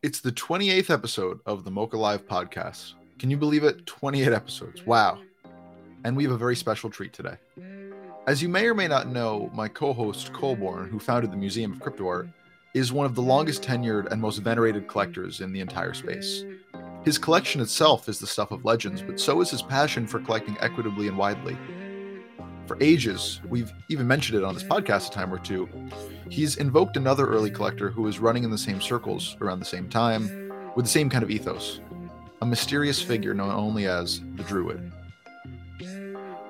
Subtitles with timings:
[0.00, 2.92] It's the 28th episode of the MOCA Live podcast.
[3.18, 3.84] Can you believe it?
[3.84, 4.86] 28 episodes.
[4.86, 5.18] Wow.
[6.04, 7.34] And we have a very special treat today.
[8.28, 11.72] As you may or may not know, my co host, Colborn, who founded the Museum
[11.72, 12.28] of Crypto Art,
[12.74, 16.44] is one of the longest tenured and most venerated collectors in the entire space.
[17.04, 20.56] His collection itself is the stuff of legends, but so is his passion for collecting
[20.60, 21.58] equitably and widely.
[22.68, 25.68] For ages, we've even mentioned it on this podcast a time or two,
[26.28, 29.88] he's invoked another early collector who was running in the same circles around the same
[29.88, 31.80] time, with the same kind of ethos
[32.40, 34.92] a mysterious figure known only as the Druid.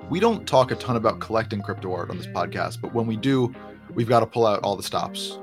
[0.09, 3.15] We don't talk a ton about collecting crypto art on this podcast, but when we
[3.15, 3.53] do,
[3.93, 5.39] we've got to pull out all the stops.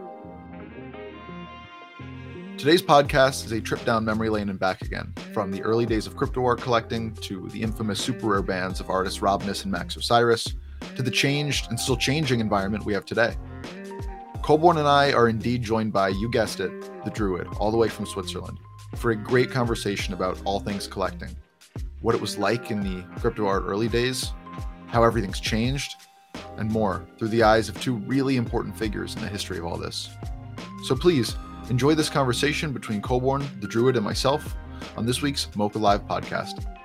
[2.58, 6.06] Today's podcast is a trip down memory lane and back again, from the early days
[6.06, 9.96] of crypto art collecting to the infamous super rare bands of artists Robness and Max
[9.96, 10.54] Osiris,
[10.96, 13.36] to the changed and still changing environment we have today.
[14.42, 16.70] Colborn and I are indeed joined by, you guessed it,
[17.04, 18.58] the Druid, all the way from Switzerland,
[18.94, 21.36] for a great conversation about all things collecting,
[22.00, 24.32] what it was like in the crypto art early days,
[24.86, 25.96] how everything's changed,
[26.58, 29.76] and more through the eyes of two really important figures in the history of all
[29.76, 30.10] this.
[30.84, 31.36] So please
[31.68, 34.54] enjoy this conversation between Colborn, the Druid, and myself
[34.96, 36.75] on this week's MOCA Live podcast.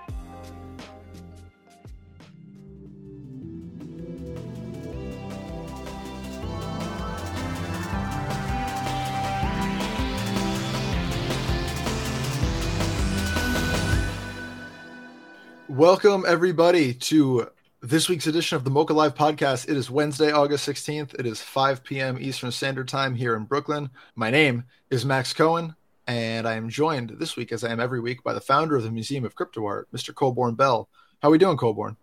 [15.82, 17.50] Welcome, everybody, to
[17.82, 19.68] this week's edition of the MOCA Live podcast.
[19.68, 21.16] It is Wednesday, August 16th.
[21.16, 22.20] It is 5 p.m.
[22.22, 23.90] Eastern Standard Time here in Brooklyn.
[24.16, 28.00] My name is Max Cohen, and I am joined this week, as I am every
[28.00, 30.14] week, by the founder of the Museum of Crypto Art, Mr.
[30.14, 30.88] Colborn Bell.
[31.20, 31.98] How are we doing, Colborn?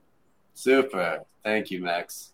[0.55, 1.21] Super.
[1.45, 2.33] Thank you, Max.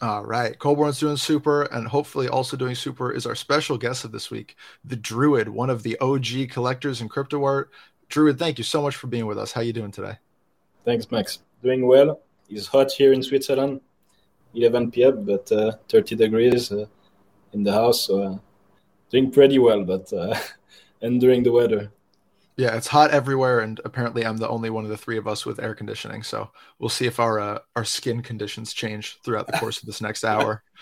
[0.00, 0.56] All right.
[0.56, 4.54] Colborn's doing super, and hopefully also doing super is our special guest of this week,
[4.84, 7.72] the Druid, one of the OG collectors in crypto art.
[8.08, 9.50] Druid, thank you so much for being with us.
[9.50, 10.18] How are you doing today?
[10.86, 11.40] Thanks, Max.
[11.64, 12.20] Doing well.
[12.48, 13.80] It's hot here in Switzerland,
[14.54, 16.86] 11 p.m., but uh, 30 degrees uh,
[17.52, 18.06] in the house.
[18.06, 18.38] So uh,
[19.10, 20.38] doing pretty well, but uh,
[21.00, 21.90] enduring the weather.
[22.56, 25.44] Yeah, it's hot everywhere, and apparently I'm the only one of the three of us
[25.44, 26.22] with air conditioning.
[26.22, 30.00] So we'll see if our uh, our skin conditions change throughout the course of this
[30.00, 30.62] next hour.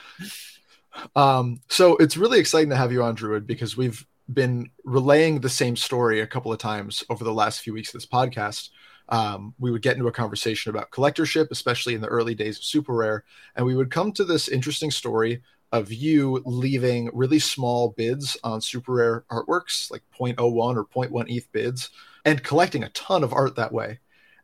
[1.17, 5.49] Um, so it's really exciting to have you on, Druid, because we've been relaying the
[5.49, 8.69] same story a couple of times over the last few weeks of this podcast
[9.09, 12.65] um, we would get into a conversation about collectorship, especially in the early days of
[12.65, 13.25] super rare,
[13.57, 15.43] and we would come to this interesting story
[15.73, 21.51] of you leaving really small bids on super rare artworks, like 0.01 or 0.1 ETH
[21.51, 21.91] bids,
[22.25, 23.99] and collecting a ton of art that way.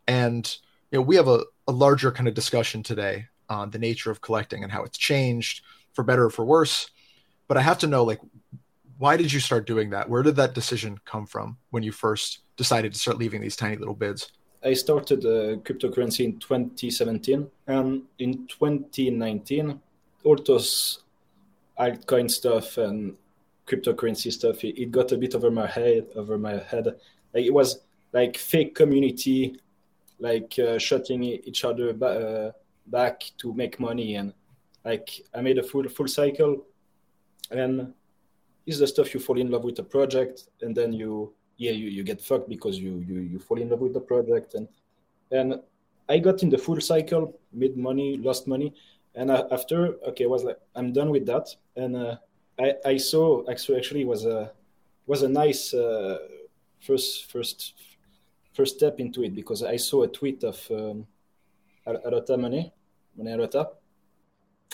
[0.09, 0.53] And
[0.91, 4.21] you know, we have a, a larger kind of discussion today on the nature of
[4.21, 6.91] collecting and how it's changed for better or for worse.
[7.49, 8.21] But I have to know, like,
[8.99, 10.09] why did you start doing that?
[10.09, 13.77] Where did that decision come from when you first decided to start leaving these tiny
[13.77, 14.31] little bids?
[14.63, 19.81] I started uh, cryptocurrency in 2017, and in 2019,
[20.25, 21.03] all those
[21.79, 23.17] altcoin stuff and
[23.67, 26.09] cryptocurrency stuff, it, it, got a bit over my head.
[26.15, 26.87] Over my head,
[27.33, 27.81] like, it was
[28.13, 29.59] like fake community,
[30.19, 32.53] like uh, shutting each other ba- uh,
[32.87, 34.35] back to make money, and
[34.85, 36.67] like I made a full full cycle,
[37.51, 37.95] and
[38.67, 41.89] is the stuff you fall in love with a project, and then you yeah, you,
[41.91, 44.55] you get fucked because you, you you fall in love with the project.
[44.55, 44.67] And
[45.31, 45.61] and
[46.09, 48.73] I got in the full cycle, made money, lost money,
[49.15, 52.17] and after okay, I was like I'm done with that, and uh,
[52.59, 54.53] I I saw actually actually was a
[55.07, 56.19] was a nice uh,
[56.81, 57.75] first first
[58.55, 61.07] first step into it because I saw a tweet of um,
[61.87, 62.73] Arota Money,
[63.17, 63.69] Money Arota,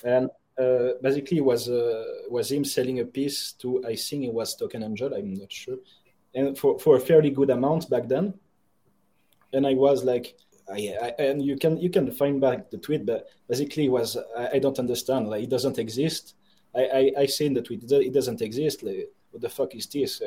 [0.05, 4.55] and uh, basically was uh, was him selling a piece to I think it was
[4.55, 5.79] Token Angel, I'm not sure,
[6.37, 8.35] and for, for a fairly good amount back then.
[9.53, 10.37] And I was like,
[10.71, 14.51] I, I, and you can you can find back the tweet, but basically was I,
[14.55, 15.29] I don't understand.
[15.29, 16.35] Like it doesn't exist.
[16.75, 18.83] I, I, I say in the tweet it doesn't exist.
[18.83, 20.21] Like, what the fuck is this?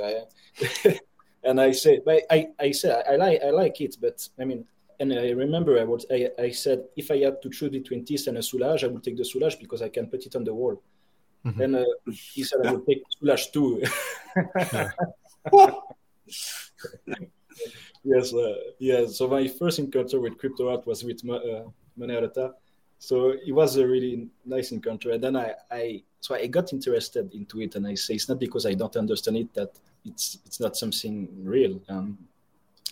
[1.43, 4.65] and I say, but I I said I like I like it, but I mean,
[4.99, 8.27] and I remember I would I, I said if I had to choose between this
[8.27, 10.53] and a Soulages, I would take the Soulages because I can put it on the
[10.53, 10.81] wall.
[11.45, 11.61] Mm-hmm.
[11.61, 13.83] And uh, he said I would take Soulages too.
[18.03, 19.05] yes, uh, yeah.
[19.07, 21.63] So my first encounter with crypto art was with uh,
[21.97, 22.53] Money Arota.
[22.99, 25.11] So it was a really nice encounter.
[25.11, 28.39] And then I, I, so I got interested into it, and I say it's not
[28.39, 29.71] because I don't understand it that
[30.05, 31.79] it's it's not something real.
[31.87, 32.17] Um,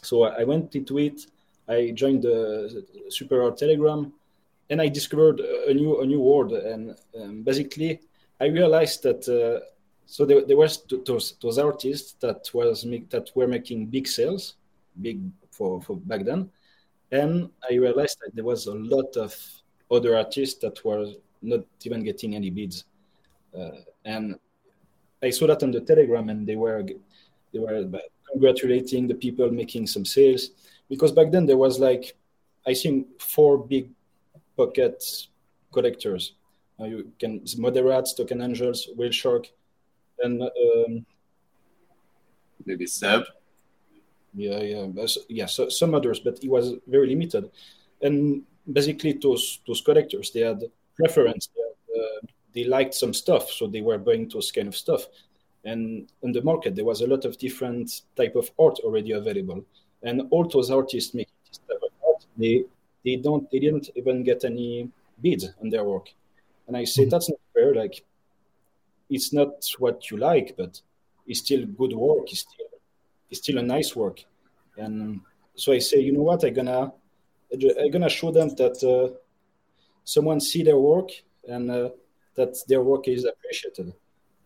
[0.01, 1.21] so I went into it.
[1.67, 4.13] I joined the Super Rare Telegram,
[4.69, 6.53] and I discovered a new a new world.
[6.53, 7.99] And um, basically,
[8.39, 9.65] I realized that uh,
[10.07, 14.55] So there, there was those those artists that was make, that were making big sales,
[15.01, 15.19] big
[15.51, 16.49] for, for back then,
[17.11, 19.35] and I realized that there was a lot of
[19.91, 21.07] other artists that were
[21.41, 22.85] not even getting any bids,
[23.57, 24.39] uh, and
[25.21, 26.83] I saw that on the Telegram, and they were
[27.51, 27.85] they were
[28.31, 30.51] congratulating the people making some sales.
[30.89, 32.15] Because back then there was like
[32.65, 33.89] I think four big
[34.55, 35.03] pocket
[35.73, 36.33] collectors.
[36.79, 39.49] Uh, you can moderates, token angels, whale shark,
[40.23, 41.05] and um,
[42.65, 43.23] maybe Seb.
[44.33, 45.45] Yeah, yeah, yeah.
[45.45, 47.49] So, some others, but it was very limited.
[48.01, 50.63] And basically, those those collectors they had
[50.95, 51.49] preference.
[51.55, 55.07] They, had, uh, they liked some stuff, so they were buying those kind of stuff.
[55.63, 59.65] And in the market, there was a lot of different type of art already available,
[60.03, 62.63] and all those artists making this type of art, they
[63.03, 64.89] they don't they didn't even get any
[65.21, 66.09] bids on their work.
[66.67, 67.09] And I say mm-hmm.
[67.09, 67.73] that's not fair.
[67.73, 68.03] Like
[69.09, 70.81] it's not what you like, but
[71.25, 72.31] it's still good work.
[72.31, 72.67] It's still
[73.29, 74.23] it's still a nice work.
[74.77, 75.21] And
[75.55, 76.43] so I say, you know what?
[76.43, 76.91] I'm gonna
[77.53, 79.13] I'm gonna show them that uh,
[80.03, 81.09] someone see their work
[81.47, 81.89] and uh,
[82.35, 83.93] that their work is appreciated.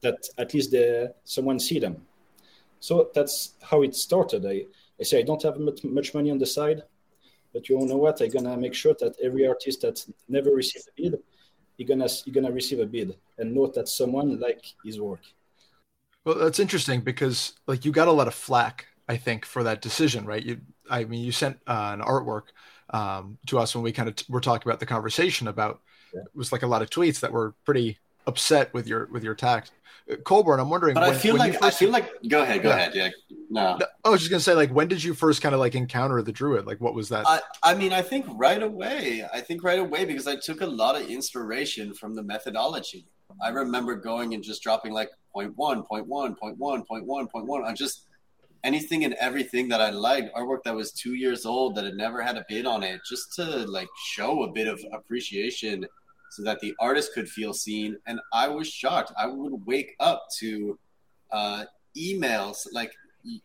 [0.01, 2.05] That at least the, someone see them.
[2.79, 4.45] So that's how it started.
[4.45, 4.65] I,
[4.99, 6.81] I say I don't have much, much money on the side,
[7.53, 8.21] but you know what?
[8.21, 11.19] I'm gonna make sure that every artist that never received a bid,
[11.81, 15.21] you're gonna you're gonna receive a bid and note that someone like his work.
[16.23, 19.81] Well, that's interesting because like you got a lot of flack, I think, for that
[19.81, 20.43] decision, right?
[20.43, 22.43] You, I mean, you sent uh, an artwork
[22.91, 25.81] um, to us when we kind of t- were talking about the conversation about
[26.13, 26.21] yeah.
[26.21, 27.97] it was like a lot of tweets that were pretty
[28.27, 29.71] upset with your with your tax.
[30.11, 30.93] Uh, Colborn, I'm wondering.
[30.93, 31.63] But when, I feel like first...
[31.63, 32.11] I feel like.
[32.27, 32.63] Go ahead.
[32.63, 32.75] Go yeah.
[32.75, 32.95] ahead.
[32.95, 33.09] Yeah.
[33.49, 33.77] No.
[33.77, 33.85] no.
[34.03, 36.31] I was just gonna say, like, when did you first kind of like encounter the
[36.31, 36.65] druid?
[36.65, 37.25] Like, what was that?
[37.27, 39.25] I, I mean, I think right away.
[39.31, 43.05] I think right away because I took a lot of inspiration from the methodology.
[43.41, 47.27] I remember going and just dropping like point one, point one, point one, point one,
[47.27, 48.07] point one on just
[48.63, 52.21] anything and everything that I liked, artwork that was two years old that had never
[52.21, 55.85] had a bid on it, just to like show a bit of appreciation
[56.31, 57.97] so that the artist could feel seen.
[58.07, 59.11] And I was shocked.
[59.17, 60.79] I would wake up to
[61.31, 61.65] uh,
[61.97, 62.91] emails like,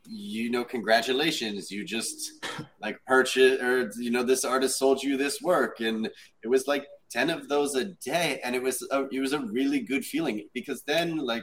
[0.07, 2.45] you know, congratulations, you just
[2.81, 5.81] like purchase or, you know, this artist sold you this work.
[5.81, 6.09] And
[6.43, 8.41] it was like 10 of those a day.
[8.43, 11.43] And it was, a, it was a really good feeling because then like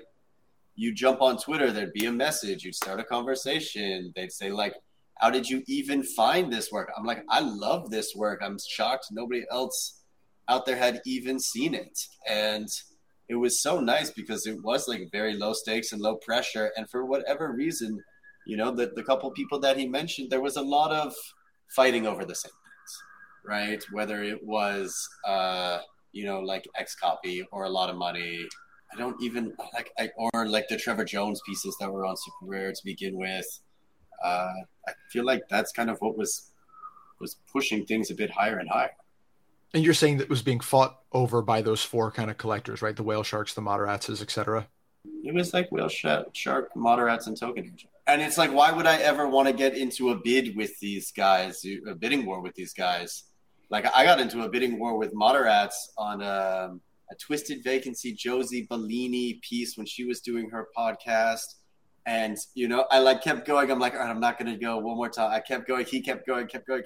[0.75, 4.11] you jump on Twitter, there'd be a message, you'd start a conversation.
[4.15, 4.73] They'd say, like,
[5.19, 6.91] how did you even find this work?
[6.97, 8.41] I'm like, I love this work.
[8.43, 10.02] I'm shocked nobody else
[10.49, 11.99] out there had even seen it.
[12.27, 12.67] And
[13.29, 16.71] it was so nice because it was like very low stakes and low pressure.
[16.75, 18.03] And for whatever reason,
[18.45, 21.13] you know, the, the couple people that he mentioned, there was a lot of
[21.75, 23.03] fighting over the same things,
[23.45, 23.83] right?
[23.91, 25.79] Whether it was, uh,
[26.11, 28.47] you know, like XCOPY or a lot of money
[28.93, 32.51] I don't even like I, or like the Trevor Jones pieces that were on Super
[32.51, 33.45] Rare to begin with.
[34.23, 34.53] Uh,
[34.87, 36.51] I feel like that's kind of what was
[37.19, 38.91] was pushing things a bit higher and higher.
[39.73, 42.95] And you're saying that was being fought over by those four kind of collectors, right?
[42.95, 44.67] The whale sharks, the moderats, etc.
[45.23, 47.89] It was like whale shark, shark moderats, and token angel.
[48.05, 51.11] And it's like, why would I ever want to get into a bid with these
[51.11, 53.23] guys, a bidding war with these guys?
[53.69, 56.21] Like I got into a bidding war with moderats on.
[56.21, 56.81] Um,
[57.13, 61.55] a Twisted Vacancy Josie Bellini piece when she was doing her podcast.
[62.05, 63.71] And, you know, I like kept going.
[63.71, 65.31] I'm like, all right, I'm not going to go one more time.
[65.31, 65.85] I kept going.
[65.85, 66.83] He kept going, kept going.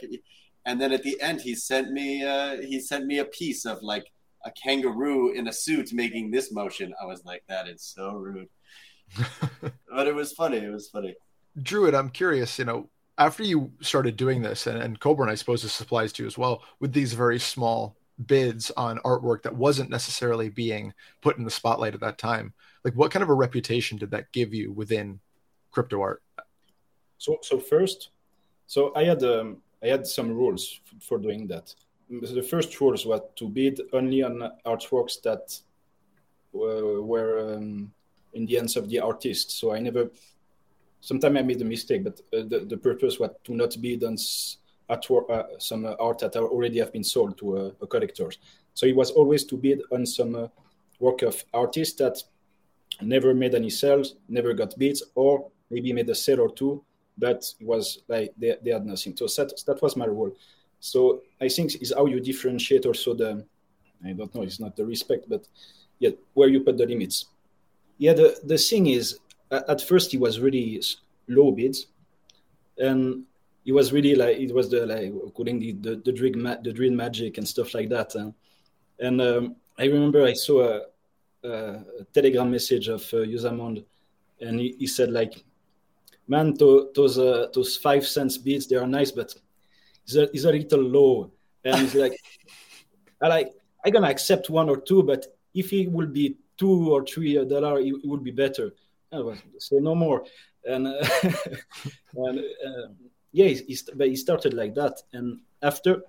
[0.67, 3.81] And then at the end, he sent me, uh, he sent me a piece of
[3.81, 4.12] like
[4.45, 6.93] a kangaroo in a suit making this motion.
[7.01, 8.50] I was like, that is so rude.
[9.89, 10.57] but it was funny.
[10.57, 11.15] It was funny.
[11.63, 15.63] Druid, I'm curious, you know, after you started doing this, and, and Colborn, I suppose
[15.63, 17.95] this applies to you as well, with these very small
[18.25, 22.51] bids on artwork that wasn't necessarily being put in the spotlight at that time
[22.83, 25.19] like what kind of a reputation did that give you within
[25.69, 26.24] crypto art
[27.19, 28.09] so so first
[28.65, 31.74] so i had um, i had some rules for doing that
[32.10, 35.60] the first rules was to bid only on artworks that
[36.55, 37.91] uh, were um,
[38.34, 40.10] in the hands of the artist so i never
[41.01, 44.17] sometimes i made a mistake but uh, the, the purpose was to not bid on
[44.89, 48.31] artwork, uh, some art that already have been sold to uh, collector.
[48.74, 50.48] So it was always to bid on some uh,
[51.00, 52.17] work of artists that
[53.01, 56.84] never made any sales, never got bids, or maybe made a sale or two,
[57.17, 59.15] but it was like they, they had nothing.
[59.15, 60.36] So that, that was my role.
[60.79, 63.45] So I think is how you differentiate also the,
[64.05, 65.47] I don't know, it's not the respect, but
[66.00, 67.25] yeah, where you put the limits.
[67.97, 69.19] Yeah, the, the thing is,
[69.51, 70.81] at first it was really
[71.27, 71.88] low bids,
[72.77, 73.24] and
[73.65, 76.71] it was really like it was the like calling the the, the dream ma- the
[76.71, 78.13] dream magic and stuff like that.
[78.15, 78.33] And,
[79.00, 80.81] and um, I remember I saw
[81.43, 81.83] a, a
[82.13, 83.83] Telegram message of uh, Usamond,
[84.41, 85.43] and he, he, said like,
[86.27, 89.34] "Man, to, those uh, those five cents beats they are nice, but
[90.03, 91.31] it's a, it's a little low."
[91.63, 92.19] And he's like,
[93.22, 93.53] "I like
[93.86, 97.79] I'm gonna accept one or two, but if it will be two or three dollar,
[97.79, 98.74] it, it would be better."
[99.12, 100.25] Was say no more,
[100.65, 101.05] and, uh,
[102.15, 102.88] and uh,
[103.31, 103.77] yeah, he, he,
[104.10, 106.01] he started like that, and after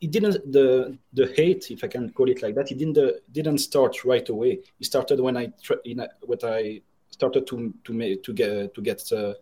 [0.00, 3.12] it didn't the the hate, if I can call it like that, it didn't uh,
[3.32, 4.60] didn't start right away.
[4.78, 5.52] It started when I
[5.84, 6.82] in a, what I
[7.14, 9.34] started to to make to get to get uh,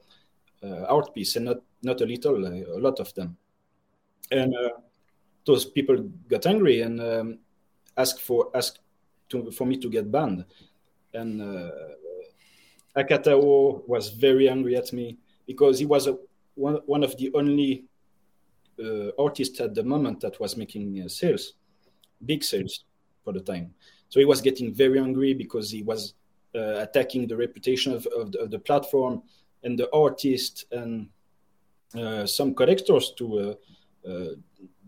[0.62, 3.36] uh, art piece and not not a little, a lot of them,
[4.30, 4.76] and uh,
[5.46, 5.96] those people
[6.28, 7.38] got angry and um,
[7.96, 8.78] asked for asked
[9.30, 10.44] to, for me to get banned,
[11.14, 11.70] and uh,
[12.96, 16.16] Akatao was very angry at me because he was a,
[16.54, 17.84] one, one of the only
[18.78, 21.54] uh, artist at the moment that was making uh, sales,
[22.24, 22.84] big sales
[23.24, 23.74] for the time.
[24.08, 26.14] So he was getting very angry because he was
[26.54, 29.22] attacking the reputation of, of, the, of, the, platform
[29.62, 31.08] and the artist and
[32.28, 33.56] some collectors to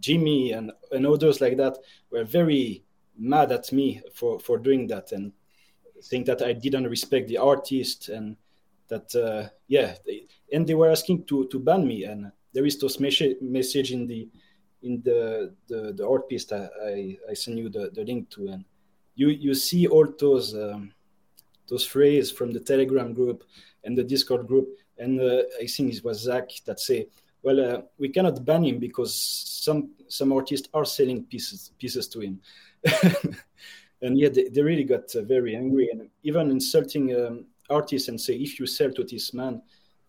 [0.01, 1.79] Jimmy and, and others like that
[2.11, 2.85] were very
[3.19, 5.33] mad at me for, for doing that and
[6.01, 8.37] saying that I didn't respect the artist and
[8.89, 12.79] that uh, yeah they, and they were asking to to ban me and there is
[12.79, 14.29] this message in the
[14.83, 18.49] in the the, the art piece that I, I send you the, the link to
[18.49, 18.65] and
[19.15, 20.93] you you see all those um,
[21.69, 23.45] those phrases from the telegram group
[23.85, 24.69] and the discord group.
[24.99, 27.09] And uh, i think it was zach that say
[27.43, 32.21] well uh, we cannot ban him because some some artists are selling pieces pieces to
[32.21, 32.41] him.
[34.03, 38.21] And yeah they, they really got uh, very angry and even insulting um, artists and
[38.21, 39.55] say if you sell to this man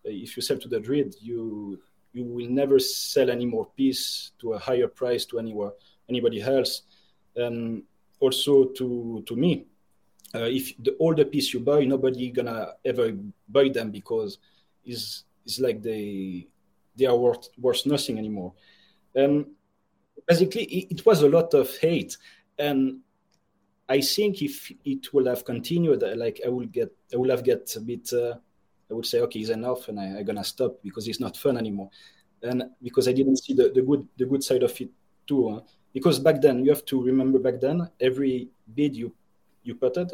[0.04, 1.80] uh, if you sell to the Druid you
[2.16, 5.72] you will never sell any more piece to a higher price to anywhere
[6.08, 6.82] anybody else.
[7.36, 7.82] And
[8.20, 9.66] also to to me
[10.34, 13.12] uh, if the, all the piece you buy nobody gonna ever
[13.48, 14.38] buy them because
[14.84, 16.46] it's, it's like they
[16.96, 18.52] they are worth worth nothing anymore
[19.18, 19.46] um,
[20.26, 22.16] basically it, it was a lot of hate
[22.58, 23.00] and
[23.88, 27.74] I think if it will have continued, like I will get, I will have get
[27.76, 28.12] a bit.
[28.12, 28.34] Uh,
[28.90, 31.56] I would say, okay, it's enough, and I, am gonna stop because it's not fun
[31.56, 31.90] anymore,
[32.42, 34.90] and because I didn't see the, the good the good side of it
[35.26, 35.50] too.
[35.50, 35.60] Huh?
[35.92, 39.12] Because back then, you have to remember back then, every bid you
[39.66, 40.12] you putted,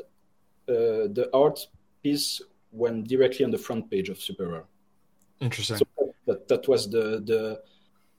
[0.68, 1.58] uh, the art
[2.02, 2.40] piece
[2.72, 4.64] went directly on the front page of Super Rare.
[5.40, 5.76] Interesting.
[5.78, 7.60] So that, that was the the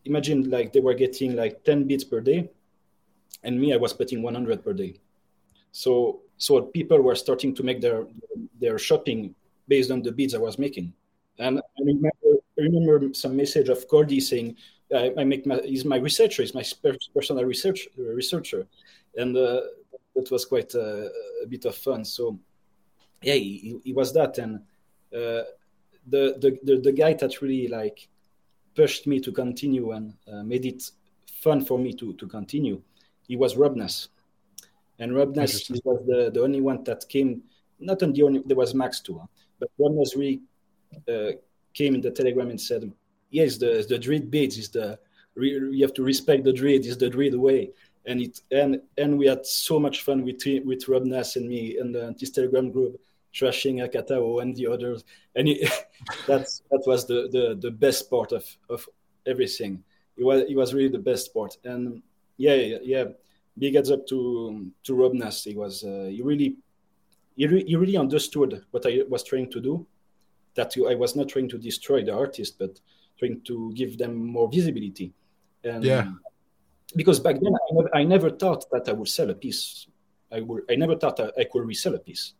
[0.05, 2.49] imagine like they were getting like 10 bits per day
[3.43, 4.99] and me i was putting 100 per day
[5.71, 8.05] so so people were starting to make their
[8.59, 9.33] their shopping
[9.67, 10.93] based on the bids I was making.
[11.39, 12.09] And I remember,
[12.59, 14.55] I remember some message of Goldie saying,
[14.93, 16.63] I, I make my, he's my researcher, he's my
[17.15, 18.67] personal research, researcher.
[19.15, 19.61] And uh,
[20.15, 21.09] that was quite a,
[21.43, 22.05] a, bit of fun.
[22.05, 22.39] So,
[23.21, 24.37] yeah, he, he was that.
[24.37, 24.59] And
[25.13, 25.43] uh,
[26.07, 28.07] the, the, the, the, guy that really like
[28.75, 30.89] pushed me to continue and uh, made it
[31.41, 32.81] fun for me to, to continue,
[33.27, 34.09] he was Robness.
[34.99, 37.43] And Robness was the, the only one that came,
[37.79, 39.27] not on the only, there was Max too, huh?
[39.59, 40.41] but Robness really
[41.07, 41.31] uh,
[41.73, 42.91] came in the telegram and said,
[43.29, 44.99] yes, the, the Druid beads is the,
[45.35, 47.71] you have to respect the Druid, is the Druid way.
[48.05, 51.95] And it and and we had so much fun with with Robness and me and
[51.95, 52.99] the, this Telegram group,
[53.33, 55.03] trashing Akatao and the others.
[55.35, 55.69] And it,
[56.27, 58.87] that's that was the, the the best part of of
[59.25, 59.83] everything.
[60.17, 61.57] It was it was really the best part.
[61.63, 62.01] And
[62.37, 63.05] yeah, yeah,
[63.57, 65.43] big heads up to to Robness.
[65.45, 66.57] He was uh, he really
[67.35, 69.85] he, re- he really understood what I was trying to do.
[70.55, 72.79] That I was not trying to destroy the artist, but
[73.17, 75.13] trying to give them more visibility.
[75.63, 76.11] And yeah.
[76.95, 79.87] Because back then I never, I never thought that I would sell a piece.
[80.31, 82.33] I would I never thought I could resell a piece.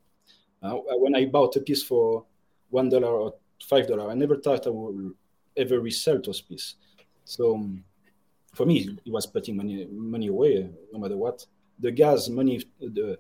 [0.62, 2.26] Uh, when I bought a piece for
[2.70, 5.14] one dollar or five dollar, I never thought I would
[5.58, 6.76] ever resell those pieces.
[7.26, 7.84] So um,
[8.54, 11.46] for me, it was putting money money away no matter what.
[11.80, 13.18] The gas money, the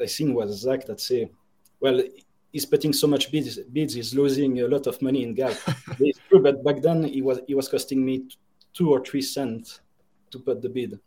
[0.00, 1.30] I think was Zach that say,
[1.80, 2.02] well,
[2.52, 5.60] he's putting so much bids, bids he's losing a lot of money in gas.
[6.00, 8.24] it's true, but back then he was he was costing me
[8.74, 9.80] two or three cents
[10.30, 10.98] to put the bid.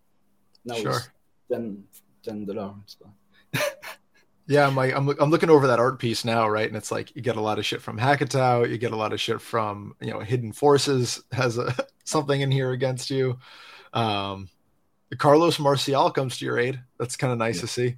[0.66, 0.92] Now sure.
[0.92, 1.10] it's
[1.52, 1.84] ten
[2.24, 2.98] ten dollars.
[4.50, 6.68] Yeah, I'm like I'm I'm looking over that art piece now, right?
[6.68, 9.12] And it's like you get a lot of shit from Hackatao, you get a lot
[9.12, 13.38] of shit from you know Hidden Forces has a something in here against you.
[13.94, 14.48] Um,
[15.18, 16.80] Carlos Marcial comes to your aid.
[16.98, 17.62] That's kind of nice yeah.
[17.62, 17.96] to see.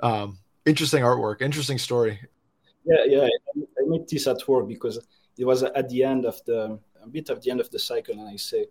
[0.00, 2.18] Um, interesting artwork, interesting story.
[2.86, 3.28] Yeah, yeah.
[3.54, 4.98] I made this at work because
[5.36, 8.18] it was at the end of the a bit of the end of the cycle,
[8.18, 8.66] and I say,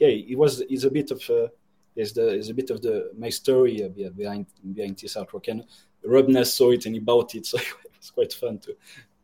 [0.00, 1.50] okay, it was it's a bit of uh, a,
[1.96, 5.48] is the is a bit of the my story uh, behind behind this artwork.
[5.48, 5.64] And
[6.04, 7.58] Robness saw it and he bought it, so
[7.96, 8.74] it's quite fun too.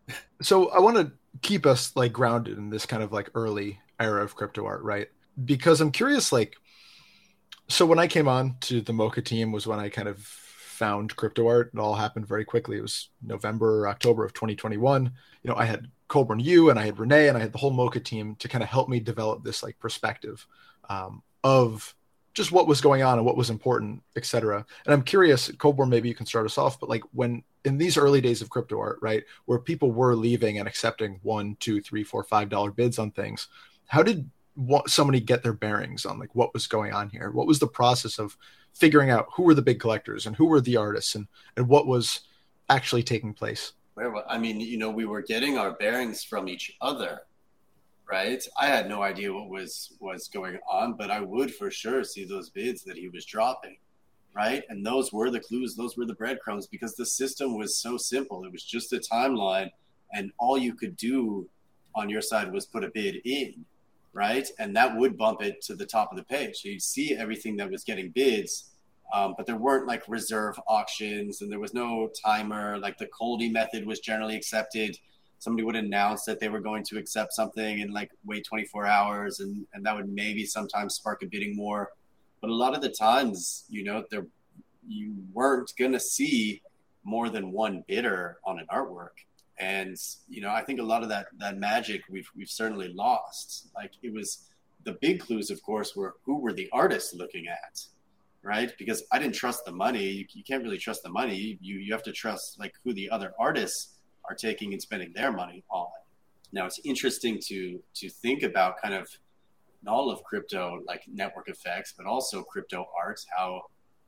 [0.42, 4.22] So I want to keep us like grounded in this kind of like early era
[4.22, 5.08] of crypto art, right?
[5.42, 6.56] Because I'm curious, like,
[7.68, 10.28] so when I came on to the MOCA team was when I kind of
[10.74, 11.70] found crypto art.
[11.72, 12.78] It all happened very quickly.
[12.78, 15.10] It was November, October of 2021.
[15.42, 17.72] You know, I had Colborn you and I had Renee and I had the whole
[17.72, 20.46] MOCA team to kind of help me develop this like perspective
[20.88, 21.94] um, of
[22.34, 24.66] just what was going on and what was important, etc.
[24.84, 27.96] And I'm curious, Colborn, maybe you can start us off, but like when in these
[27.96, 32.02] early days of crypto art, right, where people were leaving and accepting one, two, three,
[32.02, 33.48] four, five dollar bids on things,
[33.86, 37.30] how did what, somebody get their bearings on like what was going on here?
[37.30, 38.36] What was the process of
[38.74, 41.26] figuring out who were the big collectors and who were the artists and
[41.56, 42.20] and what was
[42.68, 43.72] actually taking place?
[44.28, 47.22] I mean, you know, we were getting our bearings from each other
[48.10, 48.46] right?
[48.58, 52.24] I had no idea what was was going on, but I would for sure see
[52.24, 53.76] those bids that he was dropping,
[54.34, 54.62] right?
[54.68, 58.44] And those were the clues, those were the breadcrumbs because the system was so simple.
[58.44, 59.70] It was just a timeline,
[60.12, 61.48] and all you could do
[61.94, 63.64] on your side was put a bid in,
[64.14, 64.48] right?
[64.58, 66.56] And that would bump it to the top of the page.
[66.56, 68.70] So you'd see everything that was getting bids.
[69.12, 72.78] Um, but there weren't like reserve auctions and there was no timer.
[72.78, 74.96] Like the Coldie method was generally accepted
[75.44, 79.40] somebody would announce that they were going to accept something and like wait 24 hours
[79.40, 81.90] and, and that would maybe sometimes spark a bidding more
[82.40, 84.26] but a lot of the times you know there
[84.86, 86.62] you weren't to see
[87.04, 89.24] more than one bidder on an artwork
[89.58, 89.96] and
[90.28, 93.92] you know i think a lot of that that magic we've we've certainly lost like
[94.02, 94.50] it was
[94.84, 97.80] the big clues of course were who were the artists looking at
[98.42, 101.78] right because i didn't trust the money you, you can't really trust the money you
[101.78, 103.94] you have to trust like who the other artists
[104.28, 105.86] are taking and spending their money on.
[106.52, 109.08] Now it's interesting to to think about kind of
[109.86, 113.62] all of crypto like network effects, but also crypto art, how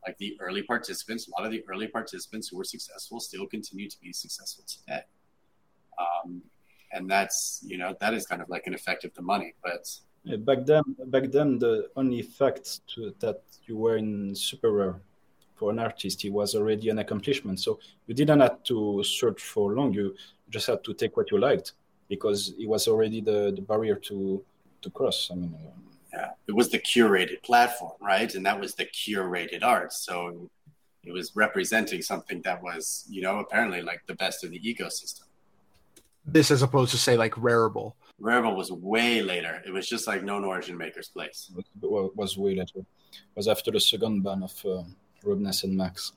[0.07, 3.91] like the early participants, a lot of the early participants who were successful still continue
[3.91, 5.03] to be successful today.
[5.99, 6.43] Um,
[6.93, 9.89] and that's you know that is kind of like an effect of the money, but
[10.39, 15.01] back then back then the only fact to, that you were in super rare
[15.57, 17.59] for an artist, it was already an accomplishment.
[17.61, 19.93] So you didn't have to search for long.
[19.93, 20.15] You
[20.51, 21.73] just had to take what you liked
[22.09, 24.45] because it was already the, the barrier to
[24.83, 25.31] to cross.
[25.33, 25.71] I mean, uh,
[26.13, 28.33] yeah, it was the curated platform, right?
[28.35, 29.93] And that was the curated art.
[29.93, 30.49] So
[31.05, 35.26] it was representing something that was, you know, apparently like the best of the ecosystem.
[36.27, 39.63] This as opposed to say like Rarible Rarible was way later.
[39.65, 41.51] It was just like known origin maker's place.
[41.57, 41.65] It
[42.17, 42.81] was way later.
[42.81, 44.55] It was after the second ban of.
[44.65, 44.83] Uh,
[45.27, 46.13] Robness and Max.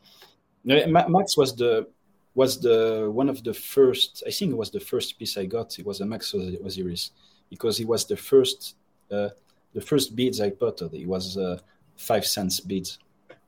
[0.63, 1.87] Max was the
[2.35, 4.23] was the one of the first.
[4.25, 5.77] I think it was the first piece I got.
[5.79, 7.11] It was a Max Osiris
[7.49, 8.75] because it was the first
[9.11, 9.29] uh,
[9.73, 10.93] the first beads I potted.
[10.93, 11.59] It was uh,
[11.95, 12.99] five cents beads,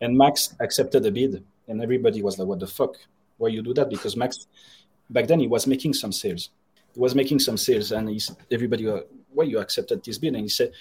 [0.00, 2.96] and Max accepted the bid, and everybody was like, "What the fuck?
[3.38, 4.46] Why you do that?" Because Max
[5.08, 6.50] back then he was making some sales.
[6.94, 9.00] He was making some sales, and he's, everybody, uh,
[9.32, 10.34] why you accepted this bid?
[10.34, 10.72] And he said,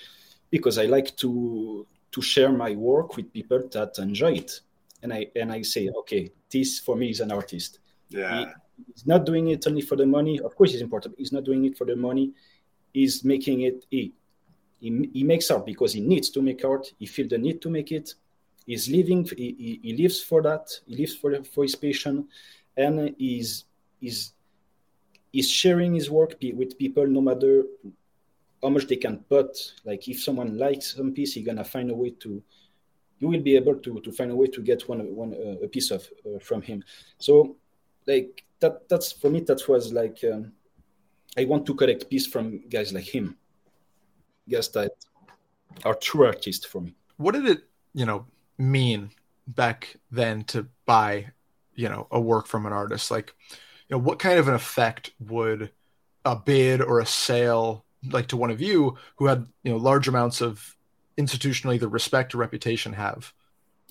[0.49, 4.59] because I like to to share my work with people that enjoy it.
[5.01, 7.79] And I and I say, okay, this for me is an artist.
[8.09, 8.39] Yeah.
[8.39, 10.39] He, he's not doing it only for the money.
[10.39, 11.15] Of course, it's important.
[11.17, 12.33] He's not doing it for the money.
[12.93, 13.85] He's making it.
[13.89, 14.13] He,
[14.81, 16.91] he, he makes art because he needs to make art.
[16.99, 18.15] He feels the need to make it.
[18.65, 19.23] He's living.
[19.25, 20.69] He, he, he lives for that.
[20.85, 22.27] He lives for for his passion,
[22.75, 23.63] and he's
[24.01, 24.33] he's
[25.31, 27.63] he's sharing his work with people no matter
[28.61, 29.57] how much they can put.
[29.85, 32.43] Like if someone likes some piece, you're gonna find a way to.
[33.19, 35.67] You will be able to to find a way to get one one uh, a
[35.67, 36.83] piece of uh, from him.
[37.19, 37.55] So,
[38.07, 40.53] like that that's for me that was like um,
[41.37, 43.37] I want to collect piece from guys like him,
[44.49, 44.91] guys that
[45.85, 46.95] are true artists for me.
[47.17, 48.25] What did it you know
[48.57, 49.11] mean
[49.47, 51.27] back then to buy
[51.75, 53.33] you know a work from an artist like
[53.91, 55.71] know what kind of an effect would
[56.25, 60.07] a bid or a sale like to one of you who had you know large
[60.07, 60.75] amounts of
[61.17, 63.33] institutional either respect or reputation have.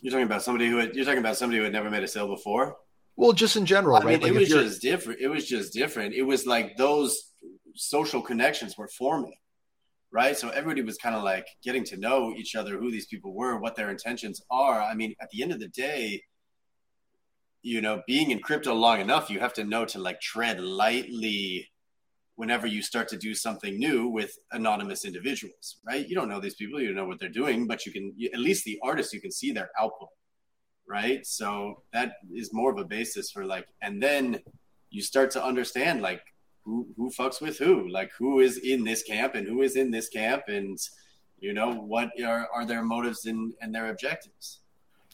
[0.00, 2.08] You're talking about somebody who had, you're talking about somebody who had never made a
[2.08, 2.76] sale before.
[3.16, 4.06] Well, just in general, I right?
[4.06, 5.20] mean, like it was just different.
[5.20, 6.14] It was just different.
[6.14, 7.32] It was like those
[7.74, 9.34] social connections were forming,
[10.10, 10.36] right?
[10.36, 13.58] So everybody was kind of like getting to know each other, who these people were,
[13.58, 14.80] what their intentions are.
[14.80, 16.22] I mean, at the end of the day,
[17.62, 21.68] you know, being in crypto long enough, you have to know to like tread lightly
[22.36, 26.08] whenever you start to do something new with anonymous individuals, right?
[26.08, 28.40] You don't know these people, you don't know what they're doing, but you can, at
[28.40, 30.08] least the artists, you can see their output,
[30.88, 31.26] right?
[31.26, 34.40] So that is more of a basis for like, and then
[34.88, 36.22] you start to understand like
[36.64, 39.90] who, who fucks with who, like who is in this camp and who is in
[39.90, 40.44] this camp.
[40.48, 40.78] And,
[41.40, 44.60] You know, what are, are their motives and, and their objectives?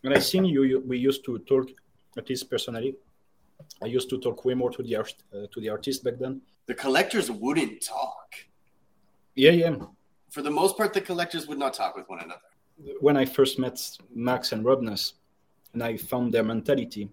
[0.03, 1.69] And I think you, you we used to talk,
[2.17, 2.97] at least personally,
[3.83, 6.41] I used to talk way more to the art, uh, to the artist back then.
[6.67, 8.35] The collectors wouldn't talk.
[9.35, 9.77] Yeah, yeah.
[10.31, 12.41] For the most part, the collectors would not talk with one another.
[13.01, 13.81] When I first met
[14.15, 15.15] Max and Robness,
[15.73, 17.11] and I found their mentality,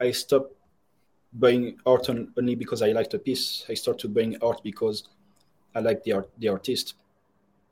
[0.00, 0.54] I stopped
[1.32, 3.64] buying art only because I liked a piece.
[3.68, 5.08] I started buying art because
[5.74, 6.94] I liked the art, the artist.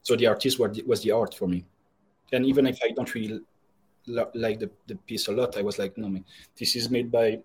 [0.02, 1.64] So the artist was the art for me.
[2.32, 3.40] And even if I don't really
[4.06, 6.24] like the, the piece a lot, I was like, no, man,
[6.58, 7.40] this is made by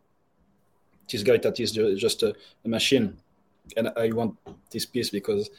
[1.10, 3.18] this guy that is just a, a machine,
[3.78, 4.38] and I want
[4.72, 5.50] this piece because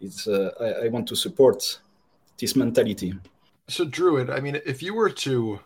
[0.00, 1.80] it's uh, I, I want to support
[2.38, 3.14] this mentality.
[3.68, 5.60] So Druid, I mean, if you were to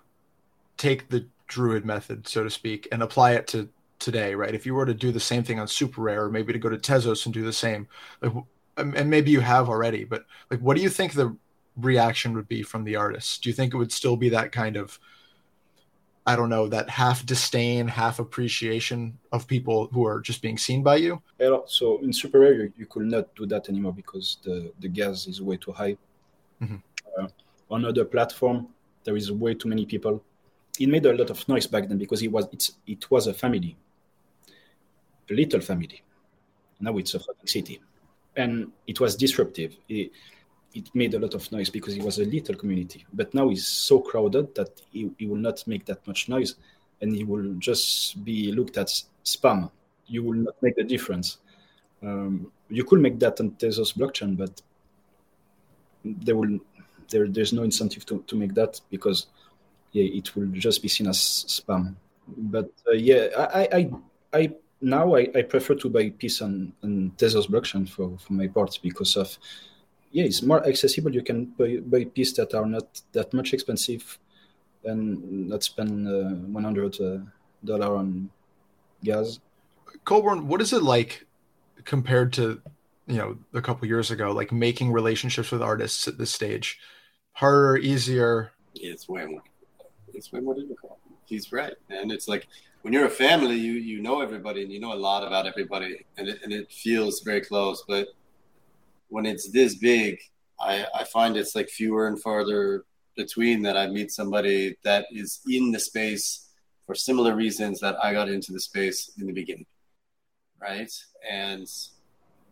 [0.77, 4.55] take the Druid method, so to speak, and apply it to today, right?
[4.55, 6.69] If you were to do the same thing on Super Rare, or maybe to go
[6.69, 7.87] to Tezos and do the same,
[8.21, 8.33] like,
[8.77, 11.37] and maybe you have already, but like, what do you think the
[11.77, 13.39] reaction would be from the artists?
[13.39, 14.99] Do you think it would still be that kind of
[16.25, 20.83] I don't know, that half disdain, half appreciation of people who are just being seen
[20.83, 21.21] by you?
[21.67, 25.27] So in Super Rare, you, you could not do that anymore because the, the gas
[25.27, 25.97] is way too high.
[26.63, 26.77] Mm-hmm.
[27.19, 27.27] Uh,
[27.71, 28.69] on other platform,
[29.03, 30.23] there is way too many people.
[30.79, 33.35] It made a lot of noise back then because it was it's it was a
[33.35, 33.77] family,
[35.29, 36.03] a little family.
[36.81, 37.81] Now it's a fucking city,
[38.37, 39.77] and it was disruptive.
[39.89, 40.13] It,
[40.75, 43.05] it made a lot of noise because it was a little community.
[43.13, 46.55] But now it's so crowded that it, it will not make that much noise,
[47.01, 48.89] and it will just be looked at
[49.25, 49.71] spam.
[50.07, 51.39] You will not make the difference.
[52.03, 54.61] Um, you could make that on Tezos blockchain, but
[56.05, 56.59] there will
[57.11, 59.27] there there's no incentive to, to make that because
[59.93, 61.95] yeah, it will just be seen as spam.
[62.27, 63.91] But uh, yeah, I, I
[64.33, 68.49] I now I, I prefer to buy piece on, on Tezos blockchain for, for my
[68.49, 69.39] parts because of
[70.13, 71.13] yeah, it's more accessible.
[71.13, 74.19] You can buy, buy pieces that are not that much expensive
[74.85, 76.97] and not spend uh, one hundred
[77.65, 78.31] dollar on
[79.03, 79.41] gas.
[80.05, 81.27] Colborn, what is it like
[81.85, 82.61] compared to
[83.07, 84.33] you know a couple years ago?
[84.33, 86.79] Like making relationships with artists at this stage,
[87.33, 88.53] harder, easier?
[88.75, 89.43] It's way more.
[90.15, 90.99] It's way more difficult.
[91.27, 92.47] He's right, and it's like
[92.83, 96.05] when you're a family, you you know everybody and you know a lot about everybody,
[96.19, 98.09] and it, and it feels very close, but
[99.13, 100.19] when it's this big,
[100.59, 105.41] I, I find it's like fewer and farther between that I meet somebody that is
[105.47, 106.49] in the space
[106.87, 109.67] for similar reasons that I got into the space in the beginning.
[110.59, 110.91] Right.
[111.31, 111.69] And,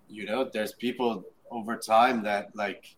[0.09, 2.94] you know, there's people over time that like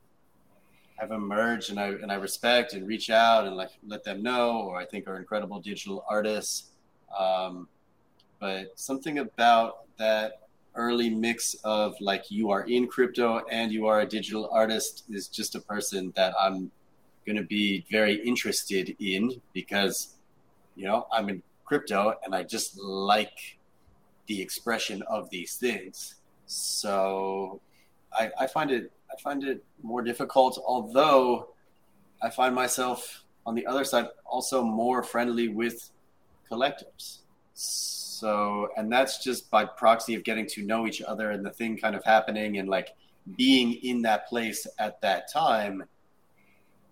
[0.96, 4.62] have emerged and I, and I respect and reach out and like let them know,
[4.62, 6.70] or I think are incredible digital artists.
[7.16, 7.68] Um,
[8.40, 10.41] but something about that
[10.74, 15.28] early mix of like you are in crypto and you are a digital artist is
[15.28, 16.70] just a person that I'm
[17.26, 20.14] going to be very interested in because
[20.74, 23.58] you know I'm in crypto and I just like
[24.26, 26.16] the expression of these things.
[26.46, 27.60] So
[28.12, 31.48] I, I find it I find it more difficult, although
[32.22, 35.90] I find myself on the other side also more friendly with
[36.48, 37.20] collectors.
[37.54, 41.76] So, and that's just by proxy of getting to know each other and the thing
[41.76, 42.94] kind of happening and like
[43.36, 45.84] being in that place at that time.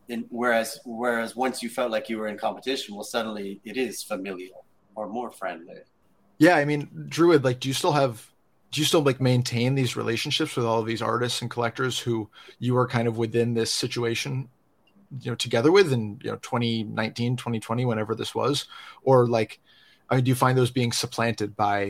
[0.09, 4.03] And whereas, whereas once you felt like you were in competition, well, suddenly it is
[4.03, 4.65] familial
[4.95, 5.79] or more friendly.
[6.39, 8.31] Yeah, I mean, Druid, like, do you still have
[8.71, 12.31] do you still like maintain these relationships with all of these artists and collectors who
[12.59, 14.49] you are kind of within this situation
[15.21, 18.67] you know together with in you know 2019 2020 whenever this was
[19.03, 19.61] or like
[20.19, 21.83] do you find those being supplanted by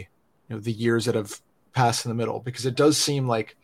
[0.48, 1.40] you know the years that have
[1.72, 2.40] passed in the middle?
[2.40, 3.56] Because it does seem like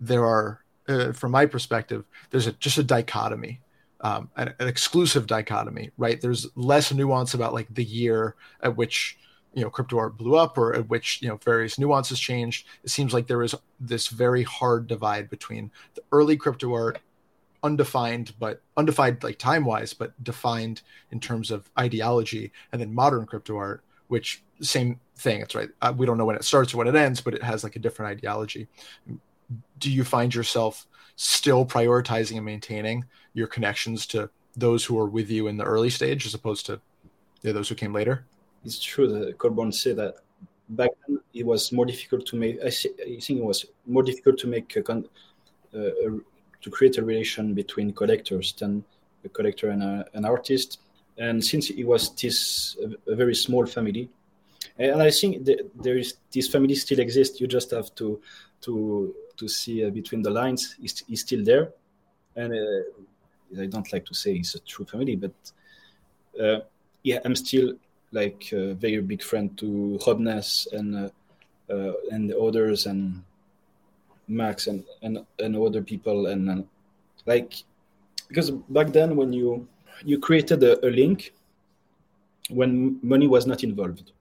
[0.00, 3.60] there are, uh, from my perspective, there's a, just a dichotomy,
[4.00, 6.20] um, an, an, exclusive dichotomy, right?
[6.20, 9.18] There's less nuance about like the year at which
[9.54, 12.66] you know crypto art blew up or at which you know various nuances changed.
[12.84, 17.00] It seems like there is this very hard divide between the early crypto art
[17.64, 23.26] undefined but undefined like time wise but defined in terms of ideology and then modern
[23.26, 25.40] crypto art which same thing.
[25.40, 25.70] It's right.
[25.80, 27.76] Uh, we don't know when it starts or when it ends, but it has like
[27.76, 28.68] a different ideology.
[29.78, 35.30] Do you find yourself still prioritizing and maintaining your connections to those who are with
[35.30, 36.80] you in the early stage as opposed to
[37.42, 38.24] those who came later?
[38.64, 40.16] It's true that Colborn said that
[40.70, 42.58] back then it was more difficult to make.
[42.62, 45.04] I, think it was more difficult to make a, con,
[45.74, 45.78] uh,
[46.60, 48.84] to create a relation between collectors than
[49.24, 50.80] a collector and a, an artist
[51.18, 52.76] and since it was this
[53.06, 54.08] a, very small family
[54.78, 57.40] and i think there is this family still exists.
[57.40, 58.20] You just have to
[58.62, 60.76] to to see uh, between the lines.
[60.82, 61.72] Is, still there.
[62.36, 65.32] And uh, I don't like to say it's a true family, but
[66.40, 66.60] uh,
[67.02, 67.74] yeah, I'm still
[68.12, 71.10] like a very big friend to Robness and uh,
[71.72, 73.22] uh, and others and
[74.28, 76.26] Max and and, and other people.
[76.26, 76.68] And, and
[77.26, 77.54] like
[78.28, 79.66] because back then when you
[80.04, 81.32] you created a, a link
[82.50, 84.12] when money was not involved.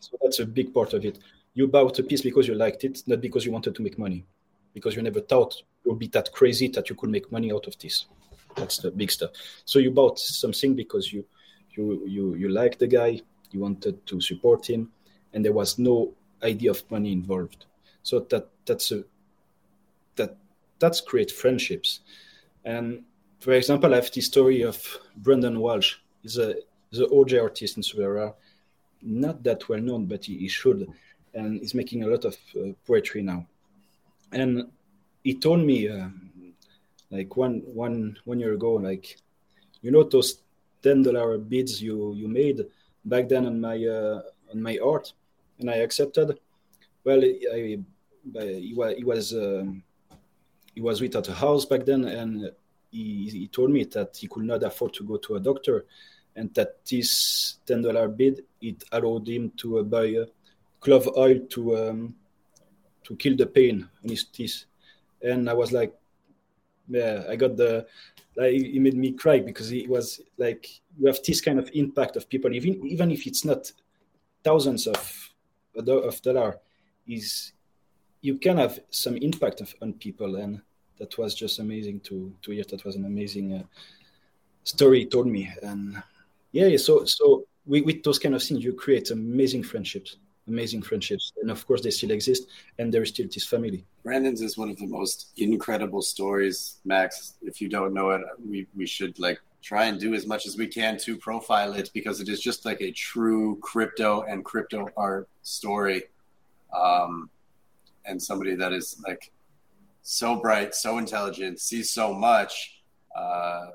[0.00, 1.18] So that's a big part of it.
[1.54, 4.24] You bought a piece because you liked it, not because you wanted to make money,
[4.74, 7.66] because you never thought you would be that crazy that you could make money out
[7.66, 8.06] of this.
[8.56, 9.30] That's the big stuff.
[9.64, 11.24] So you bought something because you
[11.72, 14.90] you you you liked the guy, you wanted to support him,
[15.32, 16.12] and there was no
[16.42, 17.66] idea of money involved.
[18.02, 19.04] So that that's a
[20.16, 20.36] that
[20.78, 22.00] that's create friendships.
[22.64, 23.04] And
[23.40, 24.84] for example, I have the story of
[25.16, 25.96] Brendan Walsh.
[26.22, 26.54] He's a
[26.90, 28.34] the OG artist in Super
[29.02, 30.88] not that well known, but he, he, should,
[31.34, 33.46] and he's making a lot of uh, poetry now.
[34.32, 34.68] And
[35.22, 36.08] he told me, uh,
[37.10, 39.16] like one one one year ago, like
[39.80, 40.42] you know those
[40.82, 42.66] ten dollar bids you you made
[43.04, 44.20] back then on my uh,
[44.52, 45.12] on my art,
[45.58, 46.38] and I accepted.
[47.04, 47.78] Well, I, I
[48.34, 49.82] he was he was um,
[50.74, 52.50] he was without a house back then, and
[52.90, 55.84] he, he told me that he could not afford to go to a doctor
[56.36, 60.14] and that this ten dollar bid it allowed him to uh, buy
[60.80, 62.14] clove oil to um,
[63.04, 64.64] to kill the pain in his teeth.
[65.22, 65.94] And I was like,
[66.88, 67.86] yeah, I got the.
[68.36, 72.16] Like, he made me cry because he was like, you have this kind of impact
[72.16, 73.72] of people, even even if it's not
[74.44, 75.34] thousands of
[75.76, 76.58] of dollar,
[77.06, 77.52] is
[78.20, 80.60] you can have some impact of, on people, and
[80.98, 82.64] that was just amazing to to hear.
[82.64, 83.62] That was an amazing uh,
[84.64, 86.02] story he told me, and
[86.52, 90.16] yeah so so with those kind of things you create amazing friendships
[90.48, 91.32] amazing friendships.
[91.40, 93.84] And of course they still exist and there is still this family.
[94.02, 97.34] Brandon's is one of the most incredible stories max.
[97.42, 100.56] If you don't know it we, we should like try and do as much as
[100.56, 104.88] we can to profile it because it is just like a true crypto and crypto
[104.96, 106.04] art story
[106.74, 107.28] um,
[108.06, 109.30] and somebody that is like
[110.08, 112.80] so bright so intelligent sees so much
[113.14, 113.66] uh,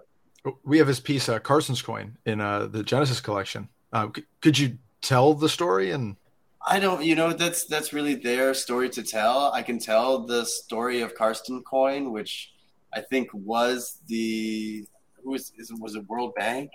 [0.63, 3.69] we have his piece, uh, Carstens coin, in uh, the Genesis collection.
[3.91, 5.91] Uh, c- could you tell the story?
[5.91, 6.17] And
[6.65, 9.51] I don't, you know, that's that's really their story to tell.
[9.53, 12.51] I can tell the story of Karsten coin, which
[12.93, 14.85] I think was the
[15.23, 16.71] who was is, was it World Bank?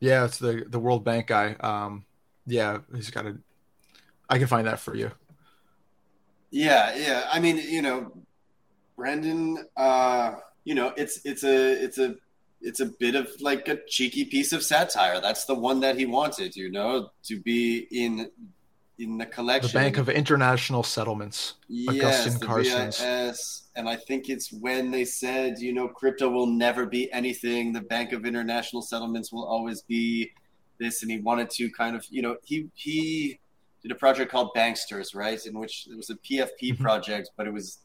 [0.00, 1.56] Yeah, it's the the World Bank guy.
[1.60, 2.04] Um,
[2.46, 3.36] yeah, he's got a.
[4.28, 5.10] I can find that for you.
[6.50, 7.28] Yeah, yeah.
[7.30, 8.12] I mean, you know,
[8.98, 9.64] Brendan.
[9.76, 10.34] Uh,
[10.64, 12.16] you know, it's it's a it's a
[12.60, 15.20] it's a bit of like a cheeky piece of satire.
[15.22, 18.30] That's the one that he wanted, you know, to be in
[18.98, 19.70] in the collection.
[19.70, 21.54] The Bank of International Settlements.
[21.68, 23.00] Yes, Carstens.
[23.00, 23.68] BIS.
[23.76, 27.72] And I think it's when they said, you know, crypto will never be anything.
[27.72, 30.32] The Bank of International Settlements will always be
[30.80, 31.02] this.
[31.02, 33.38] And he wanted to kind of, you know, he he
[33.82, 35.44] did a project called Banksters, right?
[35.46, 36.82] In which it was a PFP mm-hmm.
[36.82, 37.78] project, but it was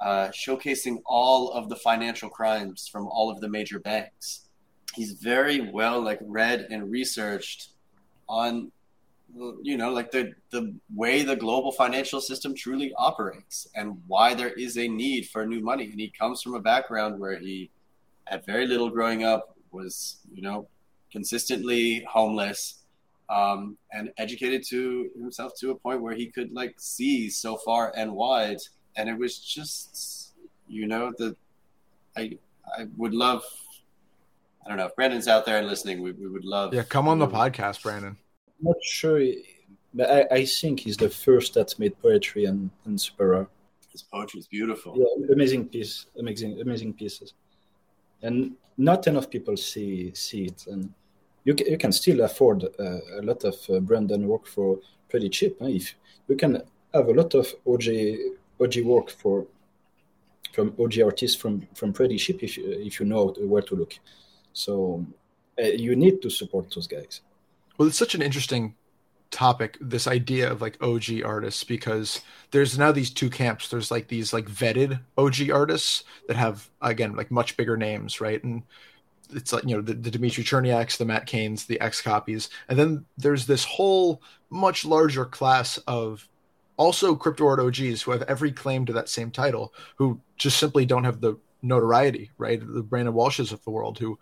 [0.00, 4.48] uh, showcasing all of the financial crimes from all of the major banks.
[4.94, 7.70] He's very well like read and researched
[8.28, 8.72] on
[9.62, 14.50] you know like the the way the global financial system truly operates and why there
[14.50, 17.70] is a need for new money and he comes from a background where he
[18.24, 20.66] had very little growing up was you know
[21.12, 22.82] consistently homeless
[23.28, 27.92] um, and educated to himself to a point where he could like see so far
[27.96, 28.58] and wide
[28.96, 30.32] and it was just
[30.68, 31.36] you know the
[32.16, 32.38] I
[32.76, 33.44] I would love
[34.64, 37.08] I don't know if Brandon's out there and listening we, we would love yeah come
[37.08, 38.16] on the podcast Brandon.
[38.58, 39.22] I'm not sure
[39.94, 43.48] but I, I think he's the first that made poetry and, and super
[43.92, 44.94] his poetry is beautiful.
[44.96, 47.34] Yeah amazing piece amazing amazing pieces.
[48.22, 50.66] And not enough people see see it.
[50.66, 50.92] And
[51.44, 54.78] you can, you can still afford uh, a lot of uh, Brandon work for
[55.08, 55.68] pretty cheap huh?
[55.68, 55.94] if
[56.28, 57.84] you can have a lot of OG
[58.60, 59.46] OG work for
[60.52, 63.94] from OG artists from from pretty cheap if you, if you know where to look.
[64.52, 65.04] So
[65.58, 67.20] uh, you need to support those guys.
[67.76, 68.74] Well, it's such an interesting
[69.30, 72.20] topic this idea of like og artists because
[72.52, 77.16] there's now these two camps there's like these like vetted og artists that have again
[77.16, 78.62] like much bigger names right and
[79.34, 83.04] it's like you know the, the Dmitri Cherniaks, the Matt Kanes, the XCOPYs, and then
[83.18, 86.28] there's this whole much larger class of
[86.76, 90.84] also crypto art OGs who have every claim to that same title, who just simply
[90.86, 92.60] don't have the notoriety, right?
[92.60, 94.18] The Brandon Walshes of the world, who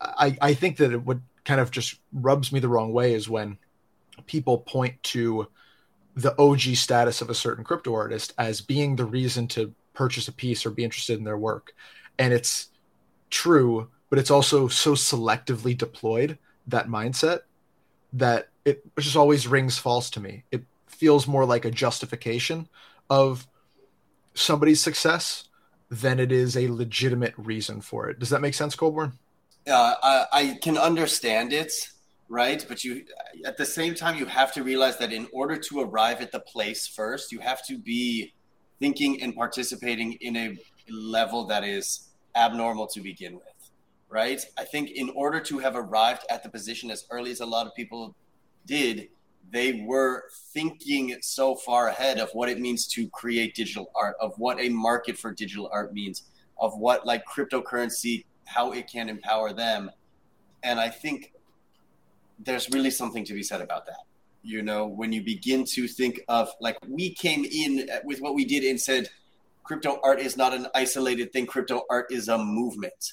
[0.00, 3.28] I, I think that it would kind of just rubs me the wrong way is
[3.28, 3.58] when
[4.26, 5.48] people point to
[6.14, 10.32] the OG status of a certain crypto artist as being the reason to purchase a
[10.32, 11.72] piece or be interested in their work.
[12.18, 12.68] And it's
[13.30, 17.40] true, but it's also so selectively deployed that mindset
[18.12, 20.44] that it just always rings false to me.
[20.50, 20.64] It
[20.98, 22.68] feels more like a justification
[23.08, 23.46] of
[24.34, 25.48] somebody's success
[25.90, 28.18] than it is a legitimate reason for it.
[28.18, 29.12] Does that make sense, Colborn?
[29.66, 31.72] Yeah, I, I can understand it,
[32.28, 32.64] right?
[32.68, 33.04] But you,
[33.44, 36.40] at the same time, you have to realize that in order to arrive at the
[36.40, 38.34] place first, you have to be
[38.78, 40.56] thinking and participating in a
[40.90, 43.58] level that is abnormal to begin with
[44.08, 44.42] right?
[44.56, 47.66] I think in order to have arrived at the position as early as a lot
[47.66, 48.14] of people
[48.66, 49.08] did,
[49.50, 54.34] they were thinking so far ahead of what it means to create digital art, of
[54.38, 56.24] what a market for digital art means,
[56.58, 59.90] of what like cryptocurrency, how it can empower them.
[60.62, 61.32] And I think
[62.38, 64.00] there's really something to be said about that.
[64.42, 68.44] You know, when you begin to think of like we came in with what we
[68.44, 69.08] did and said,
[69.64, 73.12] crypto art is not an isolated thing, crypto art is a movement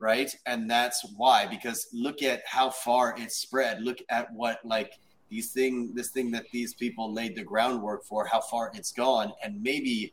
[0.00, 0.34] right?
[0.46, 3.82] And that's why, because look at how far it's spread.
[3.82, 4.92] Look at what like
[5.30, 9.32] these thing, this thing that these people laid the groundwork for, how far it's gone,
[9.42, 10.12] and maybe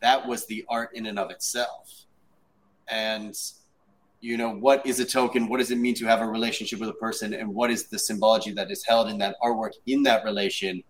[0.00, 2.06] that was the art in and of itself.
[2.88, 3.36] And
[4.20, 5.48] you know, what is a token?
[5.48, 7.34] What does it mean to have a relationship with a person?
[7.34, 10.82] And what is the symbology that is held in that artwork in that relation?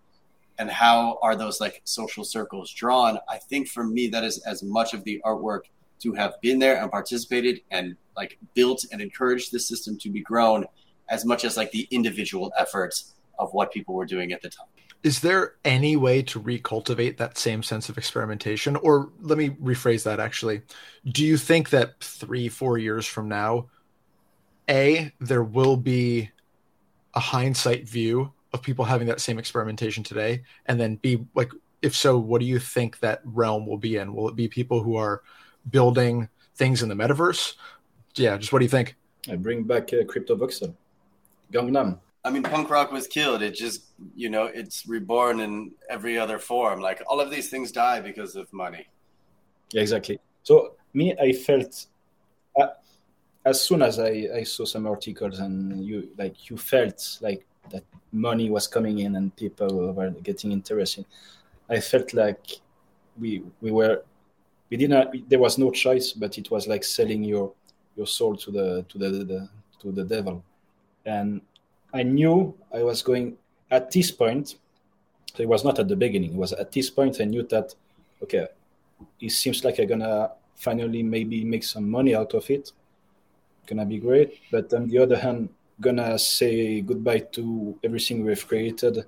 [0.59, 3.19] And how are those like social circles drawn?
[3.29, 5.61] I think for me, that is as much of the artwork
[5.99, 10.21] to have been there and participated and like built and encouraged the system to be
[10.21, 10.65] grown
[11.09, 14.67] as much as like the individual efforts of what people were doing at the time.
[15.03, 18.75] Is there any way to recultivate that same sense of experimentation?
[18.77, 20.61] Or let me rephrase that actually.
[21.05, 23.67] Do you think that three, four years from now,
[24.69, 26.31] A, there will be
[27.13, 30.43] a hindsight view of people having that same experimentation today?
[30.65, 34.13] And then B, like, if so, what do you think that realm will be in?
[34.15, 35.21] Will it be people who are
[35.69, 37.53] building things in the metaverse.
[38.15, 38.95] Yeah, just what do you think?
[39.29, 40.73] I bring back uh, Crypto Voxel,
[41.51, 41.99] Gangnam.
[42.27, 43.41] I mean, punk rock was killed.
[43.41, 46.81] It just, you know, it's reborn in every other form.
[46.81, 48.85] Like all of these things die because of money.
[49.71, 50.19] Yeah, exactly.
[50.43, 51.85] So me, I felt
[52.59, 52.67] uh,
[53.45, 57.85] as soon as I, I saw some articles and you like you felt like that
[58.11, 61.05] money was coming in and people were getting interested.
[61.69, 62.45] I felt like
[63.17, 64.03] we we were
[64.69, 67.53] we didn't there was no choice but it was like selling your
[67.95, 70.43] your soul to the to the, the to the devil
[71.05, 71.41] and
[71.97, 73.37] i knew i was going
[73.71, 74.55] at this point
[75.33, 77.73] so it was not at the beginning it was at this point i knew that
[78.21, 78.47] okay
[79.19, 82.71] it seems like i'm gonna finally maybe make some money out of it
[83.67, 89.05] gonna be great but on the other hand gonna say goodbye to everything we've created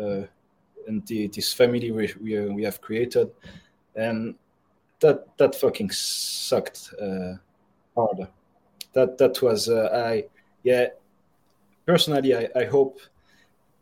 [0.00, 0.22] uh,
[0.88, 3.30] and the, this family we, we, we have created
[3.94, 4.34] and
[5.00, 7.34] that that fucking sucked uh,
[7.94, 8.28] hard.
[8.92, 10.24] That that was uh, I
[10.62, 10.88] yeah.
[11.86, 12.98] Personally, I, I hope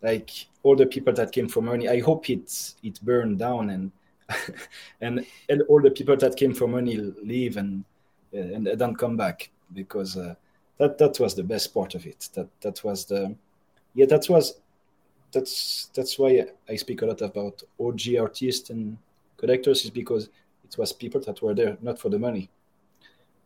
[0.02, 0.30] like
[0.62, 1.88] all the people that came from money.
[1.88, 3.90] I hope it it burned down and
[5.00, 7.84] and and all the people that came from money leave and
[8.32, 10.34] and don't come back because uh,
[10.78, 12.28] that that was the best part of it.
[12.34, 13.34] That that was the
[13.94, 14.60] yeah that was
[15.32, 18.98] that's that's why I speak a lot about OG artists and
[19.36, 20.28] collectors is because
[20.64, 22.48] it was people that were there not for the money.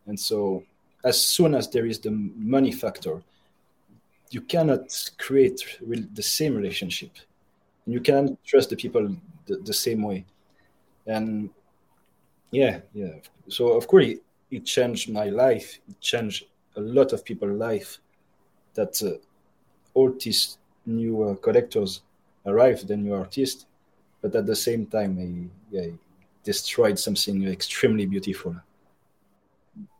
[0.07, 0.63] And so,
[1.03, 3.21] as soon as there is the money factor,
[4.31, 5.79] you cannot create
[6.13, 7.11] the same relationship,
[7.85, 9.15] and you can't trust the people
[9.45, 10.25] the, the same way.
[11.07, 11.49] And
[12.51, 13.15] yeah, yeah.
[13.47, 15.79] So of course, it, it, changed my life.
[15.89, 17.99] It changed a lot of people's life.
[18.75, 19.17] That uh,
[19.93, 22.01] all these new uh, collectors
[22.45, 23.65] arrived, the new artists,
[24.21, 25.91] but at the same time, I, yeah,
[26.43, 28.55] destroyed something extremely beautiful.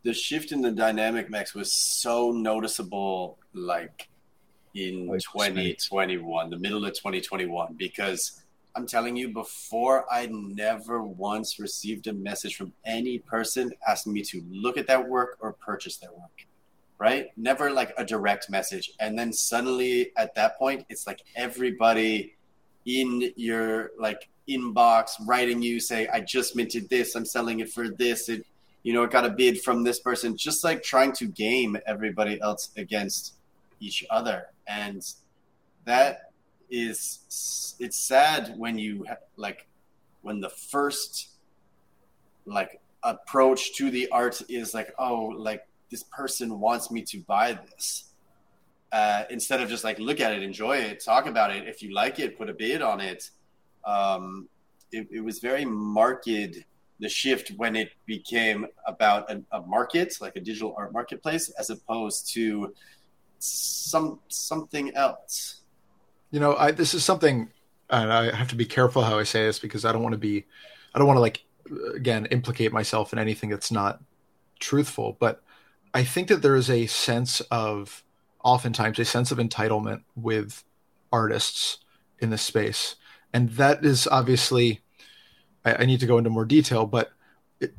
[0.04, 4.08] The shift in the dynamic max was so noticeable, like
[4.76, 8.42] in 2021, the middle of 2021, because
[8.76, 14.22] I'm telling you, before I never once received a message from any person asking me
[14.24, 16.46] to look at that work or purchase their work.
[16.98, 17.28] Right?
[17.38, 18.92] Never like a direct message.
[19.00, 22.36] And then suddenly at that point, it's like everybody
[22.86, 27.90] in your like inbox writing you say i just minted this i'm selling it for
[27.90, 28.46] this it
[28.84, 32.40] you know it got a bid from this person just like trying to game everybody
[32.42, 33.36] else against
[33.80, 34.48] each other.
[34.67, 35.06] And
[35.86, 36.32] that
[36.69, 39.06] is it's sad when you
[39.36, 39.67] like
[40.21, 41.30] when the first
[42.46, 47.58] like approach to the art is like oh like this person wants me to buy
[47.71, 48.06] this.
[48.92, 51.67] Uh, instead of just like look at it enjoy it talk about it.
[51.67, 53.30] If you like it put a bid on it.
[53.86, 54.50] Um,
[54.92, 56.25] it, it, was very marked
[57.00, 61.69] the shift when it became about a, a market, like a digital art marketplace, as
[61.69, 62.73] opposed to
[63.40, 65.62] some something else.
[66.31, 67.50] You know, I this is something,
[67.90, 70.19] and I have to be careful how I say this because I don't want to
[70.19, 70.46] be,
[70.94, 71.44] I don't want to like,
[71.96, 74.02] again, implicate myself in anything that's not
[74.60, 75.17] truthful.
[75.19, 75.42] But
[75.94, 78.04] I think that there is a sense of,
[78.44, 80.63] oftentimes, a sense of entitlement with
[81.12, 81.79] artists
[82.19, 82.96] in this space,
[83.33, 84.81] and that is obviously
[85.65, 87.12] I, I need to go into more detail, but
[87.60, 87.73] it,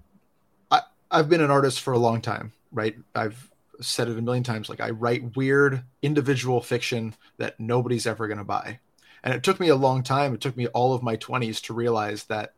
[0.71, 2.97] I, I've been an artist for a long time, right?
[3.15, 3.50] I've
[3.81, 4.69] said it a million times.
[4.69, 8.79] Like I write weird individual fiction that nobody's ever going to buy.
[9.23, 10.35] And it took me a long time.
[10.35, 12.55] It took me all of my 20s to realize that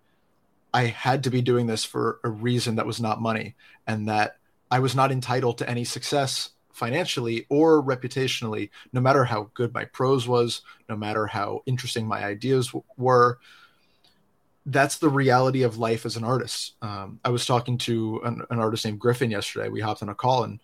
[0.73, 3.57] I had to be doing this for a reason that was not money
[3.87, 4.37] and that
[4.70, 9.85] I was not entitled to any success financially or reputationally, no matter how good my
[9.85, 13.39] prose was, no matter how interesting my ideas w- were,
[14.66, 16.75] that's the reality of life as an artist.
[16.81, 19.68] Um, I was talking to an, an, artist named Griffin yesterday.
[19.68, 20.61] We hopped on a call and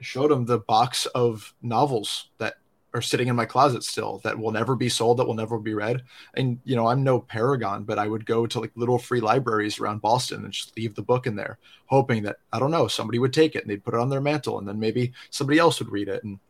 [0.00, 2.54] showed him the box of novels that
[2.92, 5.74] are sitting in my closet still that will never be sold, that will never be
[5.74, 6.02] read.
[6.34, 9.78] And you know, I'm no paragon, but I would go to like little free libraries
[9.78, 13.18] around Boston and just leave the book in there, hoping that I don't know somebody
[13.18, 15.78] would take it and they'd put it on their mantle, and then maybe somebody else
[15.78, 16.40] would read it and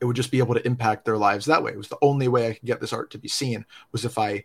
[0.00, 1.72] it would just be able to impact their lives that way.
[1.72, 4.18] It was the only way I could get this art to be seen was if
[4.18, 4.44] I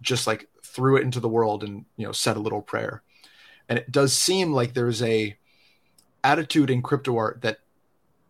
[0.00, 3.02] just like threw it into the world and you know said a little prayer
[3.68, 5.36] and it does seem like there's a
[6.24, 7.58] attitude in crypto art that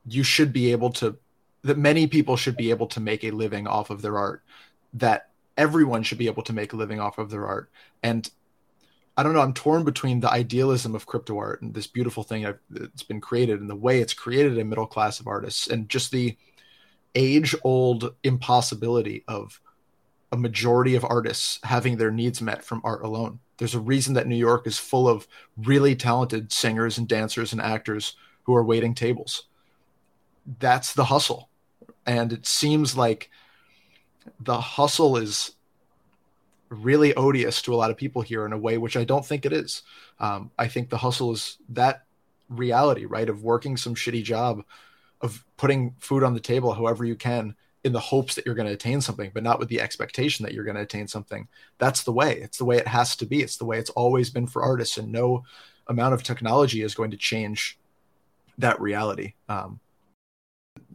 [0.06, 1.16] you should be able to
[1.62, 4.42] that many people should be able to make a living off of their art
[4.94, 7.70] that everyone should be able to make a living off of their art
[8.02, 8.30] and
[9.16, 12.46] i don't know i'm torn between the idealism of crypto art and this beautiful thing
[12.70, 16.10] that's been created and the way it's created a middle class of artists and just
[16.10, 16.36] the
[17.14, 19.60] age old impossibility of
[20.32, 23.38] a majority of artists having their needs met from art alone.
[23.58, 25.28] There's a reason that New York is full of
[25.58, 29.44] really talented singers and dancers and actors who are waiting tables.
[30.58, 31.48] That's the hustle.
[32.06, 33.30] And it seems like
[34.40, 35.52] the hustle is
[36.68, 39.44] really odious to a lot of people here in a way which I don't think
[39.44, 39.82] it is.
[40.18, 42.04] Um, I think the hustle is that
[42.48, 43.28] reality, right?
[43.28, 44.62] Of working some shitty job,
[45.20, 48.68] of putting food on the table however you can in the hopes that you're going
[48.68, 51.48] to attain something, but not with the expectation that you're going to attain something.
[51.78, 52.38] That's the way.
[52.40, 53.42] It's the way it has to be.
[53.42, 55.44] It's the way it's always been for artists, and no
[55.88, 57.78] amount of technology is going to change
[58.58, 59.34] that reality.
[59.48, 59.80] Um,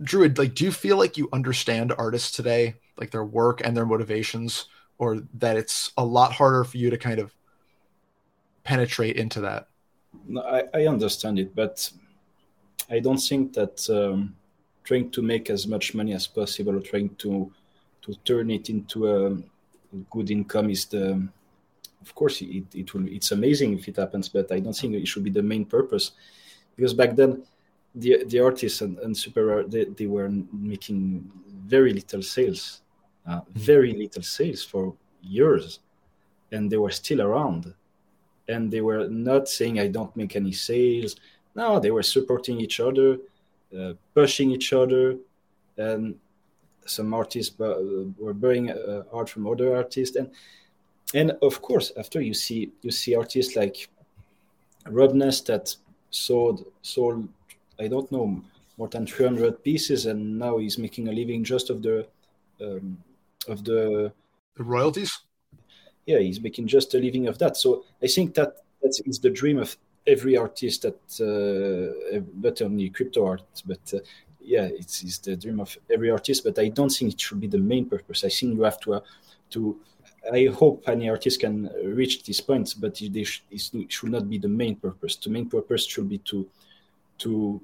[0.01, 3.85] Druid, like, do you feel like you understand artists today, like their work and their
[3.85, 4.65] motivations,
[4.97, 7.33] or that it's a lot harder for you to kind of
[8.63, 9.67] penetrate into that?
[10.27, 11.91] No, I, I understand it, but
[12.89, 13.89] I don't think that.
[13.89, 14.35] Um
[14.87, 17.51] trying to make as much money as possible, or trying to
[18.01, 19.37] to turn it into a
[20.09, 21.27] good income is the
[22.01, 25.07] of course it, it will it's amazing if it happens but i don't think it
[25.07, 26.11] should be the main purpose
[26.75, 27.43] because back then
[27.99, 31.29] the the artists and, and super they, they were making
[31.65, 32.81] very little sales
[33.27, 33.59] uh, hmm.
[33.59, 35.79] very little sales for years.
[36.51, 37.73] And they were still around.
[38.47, 41.17] And they were not saying i don't make any sales.
[41.55, 43.17] No they were supporting each other
[43.75, 45.17] uh, pushing each other,
[45.77, 46.15] and
[46.85, 50.31] some artists were buying uh, art from other artists, and
[51.13, 53.89] and of course after you see you see artists like
[54.85, 55.75] Robness that
[56.11, 57.27] sold sold
[57.79, 58.41] I don't know
[58.77, 62.07] more than 300 pieces, and now he's making a living just of the
[62.61, 62.97] um,
[63.47, 64.11] of the,
[64.55, 65.19] the royalties.
[66.05, 67.57] Yeah, he's making just a living of that.
[67.57, 72.89] So I think that that is the dream of every artist that uh, not only
[72.89, 73.99] crypto art but uh,
[74.41, 77.47] yeah it's, it's the dream of every artist but i don't think it should be
[77.47, 78.99] the main purpose i think you have to uh,
[79.49, 79.77] to
[80.33, 84.37] i hope any artist can reach this point but they sh- it should not be
[84.37, 86.47] the main purpose the main purpose should be to
[87.19, 87.61] to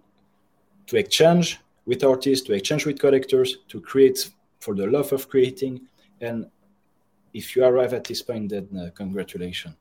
[0.87, 4.29] to exchange with artists to exchange with collectors to create
[4.59, 5.81] for the love of creating.
[6.21, 6.47] And
[7.33, 9.75] if you arrive at this point then uh, congratulations.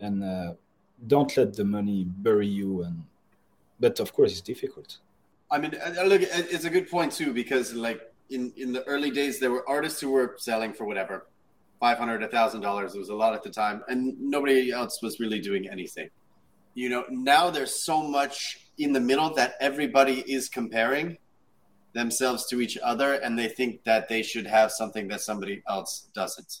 [0.00, 0.52] And uh,
[1.06, 3.04] don't let the money bury you and
[3.80, 4.98] but of course it's difficult.
[5.50, 5.72] I mean
[6.04, 8.00] look it's a good point too because like
[8.30, 11.26] in in the early days there were artists who were selling for whatever
[11.80, 12.94] 500 a thousand dollars.
[12.94, 16.10] It was a lot at the time and nobody else was really doing anything.
[16.74, 21.18] You know now there's so much in the middle that everybody is comparing
[21.94, 26.08] themselves to each other and they think that they should have something that somebody else
[26.14, 26.60] doesn't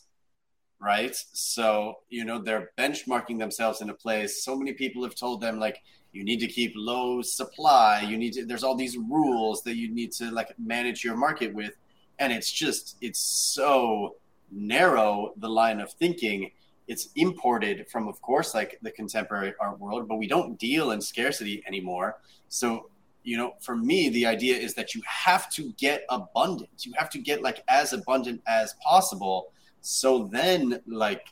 [0.80, 1.14] right?
[1.32, 4.44] So, you know, they're benchmarking themselves in a place.
[4.44, 8.00] So many people have told them, like, you need to keep low supply.
[8.00, 11.52] You need to, there's all these rules that you need to, like, manage your market
[11.52, 11.72] with.
[12.18, 14.16] And it's just, it's so
[14.50, 16.50] narrow, the line of thinking.
[16.88, 21.00] It's imported from of course like the contemporary art world but we don't deal in
[21.00, 22.16] scarcity anymore.
[22.48, 22.88] So
[23.22, 27.10] you know for me the idea is that you have to get abundance you have
[27.10, 29.52] to get like as abundant as possible.
[29.82, 31.28] So then like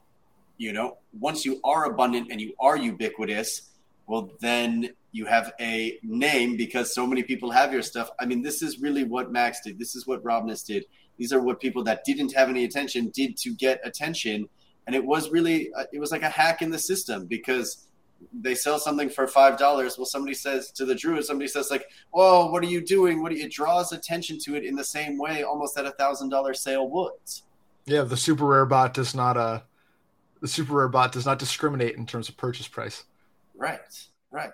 [0.59, 3.71] you know once you are abundant and you are ubiquitous
[4.07, 8.11] well then you have a name because so many people have your stuff.
[8.21, 9.79] I mean this is really what max did.
[9.79, 10.85] This is what robness did.
[11.17, 14.51] These are what people that didn't have any attention did to get attention
[14.87, 17.89] and it was really uh, it was like a hack in the system because
[18.33, 19.99] they sell something for five dollars.
[19.99, 23.23] Well somebody says to the druid somebody says like whoa what are you doing?
[23.23, 26.31] What you, it draws attention to it in the same way almost that a thousand
[26.31, 27.13] dollar sale would.
[27.85, 29.61] Yeah the super rare bot does not uh
[30.41, 33.05] the super rare bot does not discriminate in terms of purchase price.
[33.55, 33.81] Right
[34.31, 34.51] right.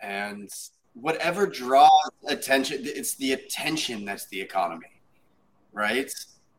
[0.00, 0.50] And
[0.94, 4.94] whatever draws attention it's the attention that's the economy
[5.74, 6.10] right?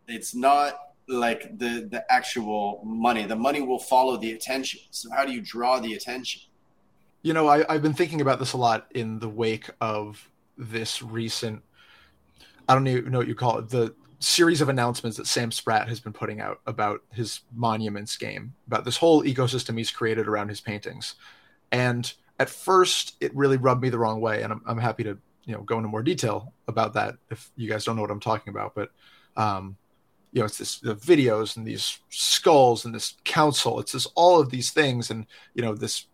[0.07, 0.77] It's not
[1.07, 3.25] like the the actual money.
[3.25, 4.81] The money will follow the attention.
[4.91, 6.41] So how do you draw the attention?
[7.25, 10.29] You know I, i've been thinking about this a lot in the wake of
[10.59, 11.63] this recent
[12.69, 15.89] i don't even know what you call it the series of announcements that sam spratt
[15.89, 20.49] has been putting out about his monuments game about this whole ecosystem he's created around
[20.49, 21.15] his paintings.
[21.71, 25.17] And at first it really rubbed me the wrong way and i'm, I'm happy to
[25.45, 28.19] you know go into more detail about that if you guys don't know what i'm
[28.19, 28.91] talking about but
[29.35, 29.77] um
[30.35, 33.79] you know, it's this the videos and these skulls and this council.
[33.79, 36.07] It's just all of these things, and you know, this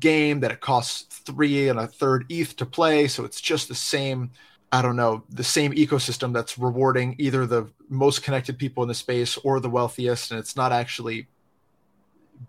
[0.00, 3.08] game that it costs three and a third ETH to play.
[3.08, 4.30] So it's just the same.
[4.72, 8.94] I don't know, the same ecosystem that's rewarding either the most connected people in the
[8.94, 11.28] space or the wealthiest, and it's not actually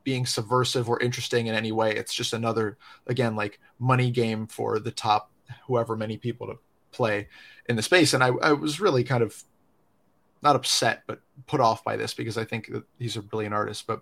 [0.05, 1.95] being subversive or interesting in any way.
[1.95, 5.31] It's just another, again, like money game for the top,
[5.67, 6.59] whoever many people to
[6.91, 7.27] play
[7.67, 8.13] in the space.
[8.13, 9.43] And I, I was really kind of
[10.41, 13.87] not upset, but put off by this because I think that he's a brilliant artist.
[13.87, 14.01] But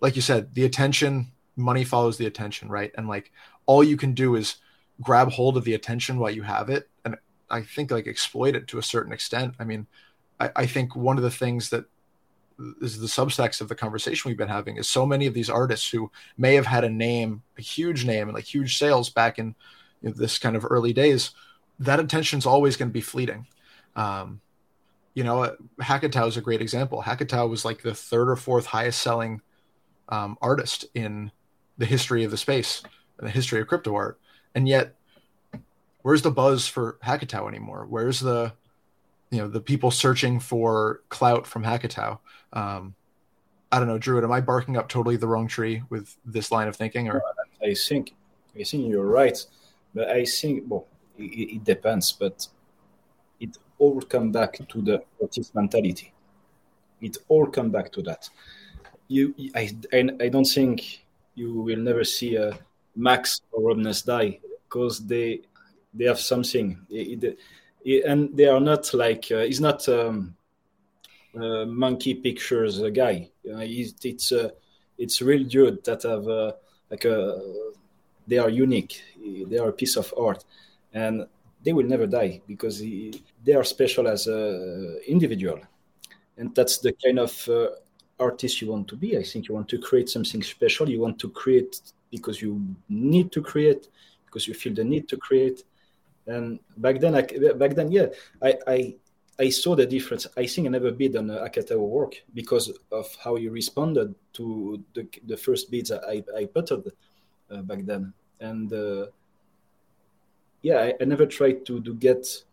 [0.00, 2.92] like you said, the attention, money follows the attention, right?
[2.96, 3.32] And like
[3.66, 4.56] all you can do is
[5.00, 6.88] grab hold of the attention while you have it.
[7.04, 7.16] And
[7.50, 9.54] I think like exploit it to a certain extent.
[9.58, 9.86] I mean,
[10.40, 11.84] I, I think one of the things that
[12.80, 15.88] is the subtext of the conversation we've been having is so many of these artists
[15.88, 19.54] who may have had a name, a huge name and like huge sales back in
[20.02, 21.30] you know, this kind of early days,
[21.78, 23.46] that attention is always going to be fleeting.
[23.96, 24.40] Um,
[25.14, 27.02] you know, Hackatao is a great example.
[27.02, 29.42] Hackatao was like the third or fourth highest selling
[30.08, 31.30] um, artist in
[31.78, 32.82] the history of the space
[33.18, 34.18] and the history of crypto art.
[34.54, 34.94] And yet,
[36.02, 37.86] where's the buzz for Hackatao anymore?
[37.88, 38.52] Where's the,
[39.30, 42.18] you know, the people searching for clout from Hackatao?
[42.52, 42.94] Um,
[43.70, 44.24] I don't know, Druid.
[44.24, 47.08] Am I barking up totally the wrong tree with this line of thinking?
[47.08, 47.22] Or
[47.62, 48.14] I think,
[48.58, 49.38] I think you're right,
[49.94, 50.86] but I think well,
[51.16, 52.12] it, it depends.
[52.12, 52.46] But
[53.82, 56.12] all come back to the artist mentality.
[57.00, 58.30] It all come back to that.
[59.08, 61.04] You, I, I don't think
[61.34, 62.56] you will never see a
[62.94, 65.40] Max or Robness die because they
[65.94, 67.38] they have something, it,
[67.84, 70.34] it, and they are not like uh, he's not um,
[71.34, 73.28] uh, monkey pictures a guy.
[73.46, 74.48] Uh, it's uh,
[74.96, 76.52] it's real dude that have uh,
[76.90, 77.40] like a
[78.26, 79.02] they are unique.
[79.50, 80.44] They are a piece of art,
[80.94, 81.26] and
[81.64, 82.82] they will never die because
[83.44, 85.60] they are special as an individual
[86.36, 87.68] and that's the kind of uh,
[88.18, 91.18] artist you want to be i think you want to create something special you want
[91.18, 91.80] to create
[92.10, 93.88] because you need to create
[94.26, 95.64] because you feel the need to create
[96.26, 97.22] and back then I,
[97.54, 98.06] back then yeah
[98.40, 98.94] I, I
[99.38, 100.26] I saw the difference.
[100.36, 105.08] I think I never bid on Hackatao work because of how he responded to the,
[105.26, 106.92] the first bids I, I putted
[107.50, 108.12] uh, back then.
[108.40, 109.06] And uh,
[110.60, 112.44] yeah, I, I, never tried to, to get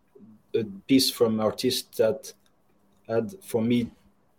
[0.56, 2.34] a piece from artists that
[3.08, 3.90] had, for me,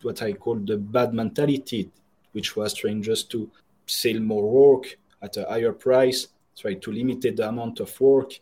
[0.01, 1.89] what I call the bad mentality,
[2.31, 3.49] which was trying just to
[3.85, 8.39] sell more work at a higher price, try to limit the amount of work.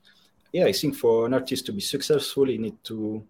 [0.51, 3.24] Yeah, I think for an artist to be successful, he need to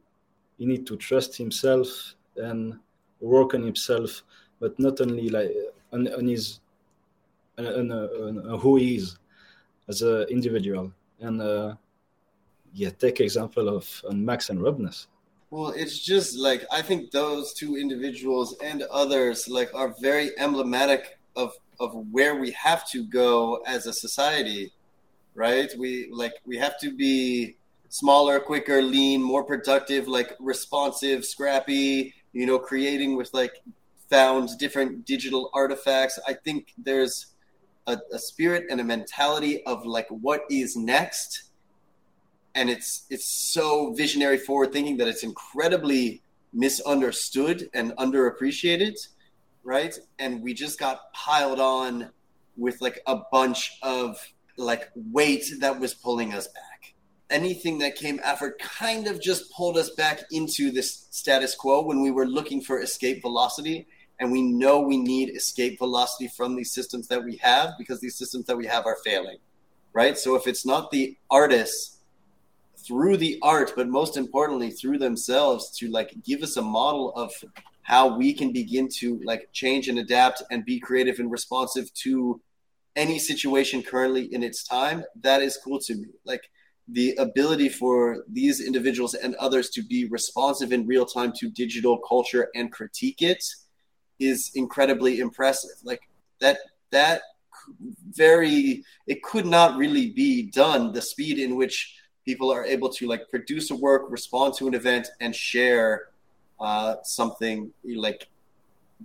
[0.57, 2.77] he need to trust himself and
[3.21, 4.23] work on himself,
[4.59, 5.51] but not only like
[5.91, 6.59] on, on his
[7.57, 9.17] on, on, on who he is
[9.87, 11.41] as an individual and.
[11.41, 11.75] Uh,
[12.73, 15.07] yeah, take example of Max and Robness.
[15.51, 21.17] Well, it's just like I think those two individuals and others like are very emblematic
[21.35, 24.71] of of where we have to go as a society,
[25.33, 25.71] right?
[25.77, 27.55] We like we have to be
[27.89, 33.63] smaller, quicker, lean, more productive, like responsive, scrappy, you know, creating with like
[34.09, 36.19] found different digital artifacts.
[36.27, 37.27] I think there's
[37.87, 41.48] a, a spirit and a mentality of like what is next
[42.55, 46.21] and it's it's so visionary forward thinking that it's incredibly
[46.53, 48.95] misunderstood and underappreciated
[49.69, 49.97] right?
[50.17, 52.09] And we just got piled on
[52.57, 54.17] with like a bunch of
[54.57, 56.95] like weight that was pulling us back.
[57.29, 62.01] Anything that came after kind of just pulled us back into this status quo when
[62.01, 63.87] we were looking for escape velocity.
[64.19, 68.17] And we know we need escape velocity from these systems that we have because these
[68.17, 69.37] systems that we have are failing,
[69.93, 70.17] right?
[70.17, 71.98] So if it's not the artists
[72.85, 77.31] through the art, but most importantly through themselves to like give us a model of
[77.83, 82.39] how we can begin to like change and adapt and be creative and responsive to
[82.95, 86.07] any situation currently in its time, that is cool to me.
[86.25, 86.49] Like
[86.87, 91.99] the ability for these individuals and others to be responsive in real time to digital
[91.99, 93.43] culture and critique it
[94.19, 95.77] is incredibly impressive.
[95.83, 96.01] Like
[96.39, 96.57] that,
[96.91, 97.21] that
[98.11, 100.91] very, it could not really be done.
[100.91, 101.95] The speed in which
[102.25, 106.09] people are able to like produce a work, respond to an event, and share
[106.59, 108.27] uh, something like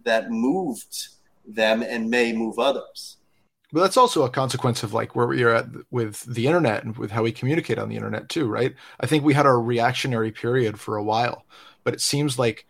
[0.04, 1.08] that moved
[1.46, 3.16] them and may move others.
[3.72, 6.96] But that's also a consequence of like where we are at with the internet and
[6.96, 8.74] with how we communicate on the internet too, right?
[9.00, 11.44] I think we had our reactionary period for a while,
[11.82, 12.66] but it seems like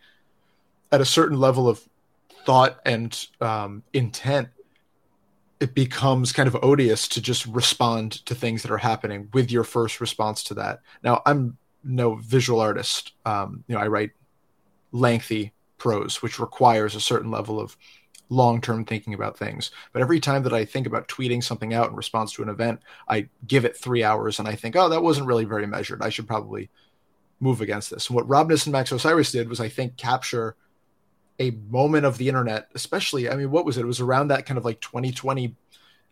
[0.91, 1.87] at a certain level of
[2.45, 4.49] thought and um, intent,
[5.59, 9.63] it becomes kind of odious to just respond to things that are happening with your
[9.63, 10.79] first response to that.
[11.03, 13.13] Now, I'm no visual artist.
[13.25, 14.11] Um, you know, I write
[14.91, 17.77] lengthy prose, which requires a certain level of
[18.29, 19.71] long term thinking about things.
[19.93, 22.81] But every time that I think about tweeting something out in response to an event,
[23.07, 26.01] I give it three hours and I think, oh, that wasn't really very measured.
[26.01, 26.69] I should probably
[27.39, 28.07] move against this.
[28.07, 30.55] And what Robness and Max Osiris did was, I think, capture
[31.39, 33.81] a moment of the internet, especially, I mean, what was it?
[33.81, 35.55] It was around that kind of like 2020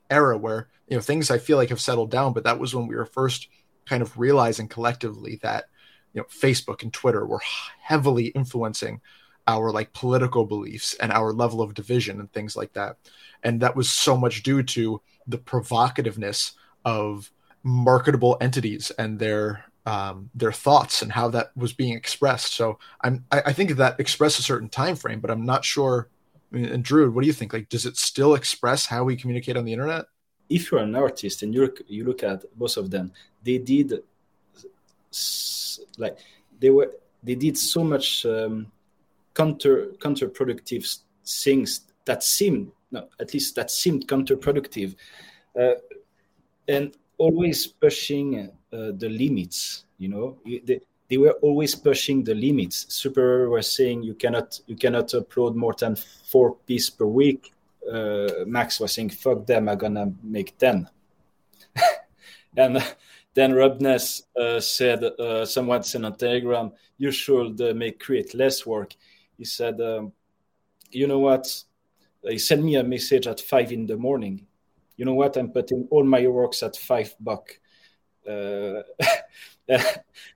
[0.10, 2.88] era where, you know, things I feel like have settled down, but that was when
[2.88, 3.48] we were first
[3.86, 5.66] kind of realizing collectively that,
[6.14, 7.42] you know, Facebook and Twitter were
[7.82, 9.02] heavily influencing
[9.48, 12.98] our like political beliefs and our level of division and things like that.
[13.44, 16.54] And that was so much due to the provocativeness
[16.86, 17.32] of
[17.64, 22.54] marketable entities and their um, their thoughts and how that was being expressed.
[22.54, 26.10] So I'm I, I think that expressed a certain time frame, but I'm not sure.
[26.52, 27.52] And Druid, what do you think?
[27.52, 30.06] Like, does it still express how we communicate on the internet?
[30.50, 33.12] If you're an artist and you look, you look at both of them,
[33.44, 34.04] they did
[35.98, 36.18] like
[36.60, 38.72] they were they did so much um,
[39.34, 44.96] counter counterproductive things that seemed no, at least that seemed counterproductive
[45.60, 45.74] uh,
[46.68, 46.96] and
[47.26, 48.28] always pushing
[48.72, 50.38] uh, the limits you know?
[50.46, 52.86] They, they were always pushing the limits.
[52.90, 57.54] Super was saying you cannot you cannot upload more than four pieces per week.
[57.92, 60.88] Uh, max was saying fuck them i'm gonna make 10
[62.58, 62.82] and
[63.34, 68.66] then Robness uh, said, uh, someone said on Telegram, you should uh, make create less
[68.66, 68.96] work.
[69.38, 70.14] He said, um,
[70.92, 71.46] "You know what?"
[72.22, 74.46] He sent me a message at five in the morning.
[74.98, 75.38] You know what?
[75.38, 77.60] I'm putting all my works at five buck,
[78.28, 78.82] uh,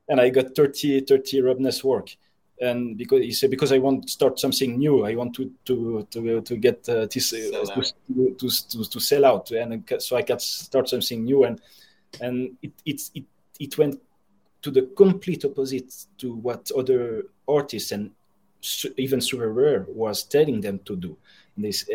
[0.09, 2.15] and I got 30, 30 Robness work.
[2.59, 6.07] And because he said, because I want to start something new, I want to to
[6.09, 10.23] to to get uh, this uh, to, to, to, to sell out, and so I
[10.23, 11.43] can start something new.
[11.43, 11.61] And
[12.19, 13.25] and it it it,
[13.59, 14.01] it went
[14.63, 18.11] to the complete opposite to what other artists and
[18.97, 21.17] even super rare was telling them to do.
[21.55, 21.89] this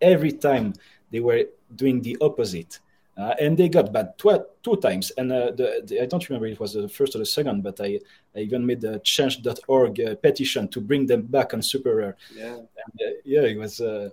[0.00, 0.72] every time
[1.10, 1.44] they were
[1.74, 2.80] doing the opposite.
[3.16, 5.10] Uh, and they got bad tw- two times.
[5.18, 7.62] And uh, the, the, I don't remember if it was the first or the second,
[7.62, 7.98] but I,
[8.34, 12.16] I even made the change.org uh, petition to bring them back on super rare.
[12.34, 13.80] Yeah, and, uh, yeah, it was.
[13.80, 14.10] Uh,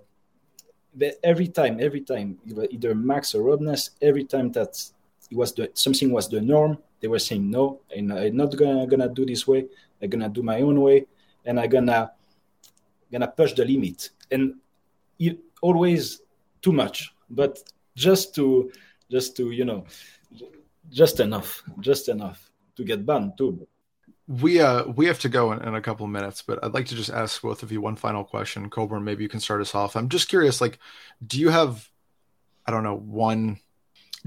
[1.24, 2.40] every time, every time,
[2.72, 4.84] either Max or Robness, every time that
[5.30, 8.88] it was the something was the norm, they were saying no, and I'm not gonna
[8.88, 9.68] gonna do this way.
[10.02, 11.06] I'm gonna do my own way
[11.46, 12.12] and I'm gonna
[13.12, 14.56] gonna push the limit and
[15.18, 16.22] it, always
[16.62, 17.60] too much but
[17.96, 18.72] just to
[19.10, 19.86] just to you know
[20.90, 23.68] just enough just enough to get banned too.
[24.28, 26.86] We uh we have to go in, in a couple of minutes but i'd like
[26.88, 28.70] to just ask both of you one final question.
[28.70, 29.96] Colborn maybe you can start us off.
[29.96, 30.80] I'm just curious like
[31.26, 31.90] do you have
[32.66, 33.60] i don't know one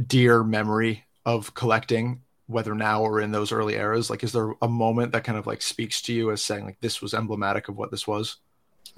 [0.05, 4.11] dear memory of collecting whether now or in those early eras?
[4.11, 6.81] Like is there a moment that kind of like speaks to you as saying like
[6.81, 8.39] this was emblematic of what this was?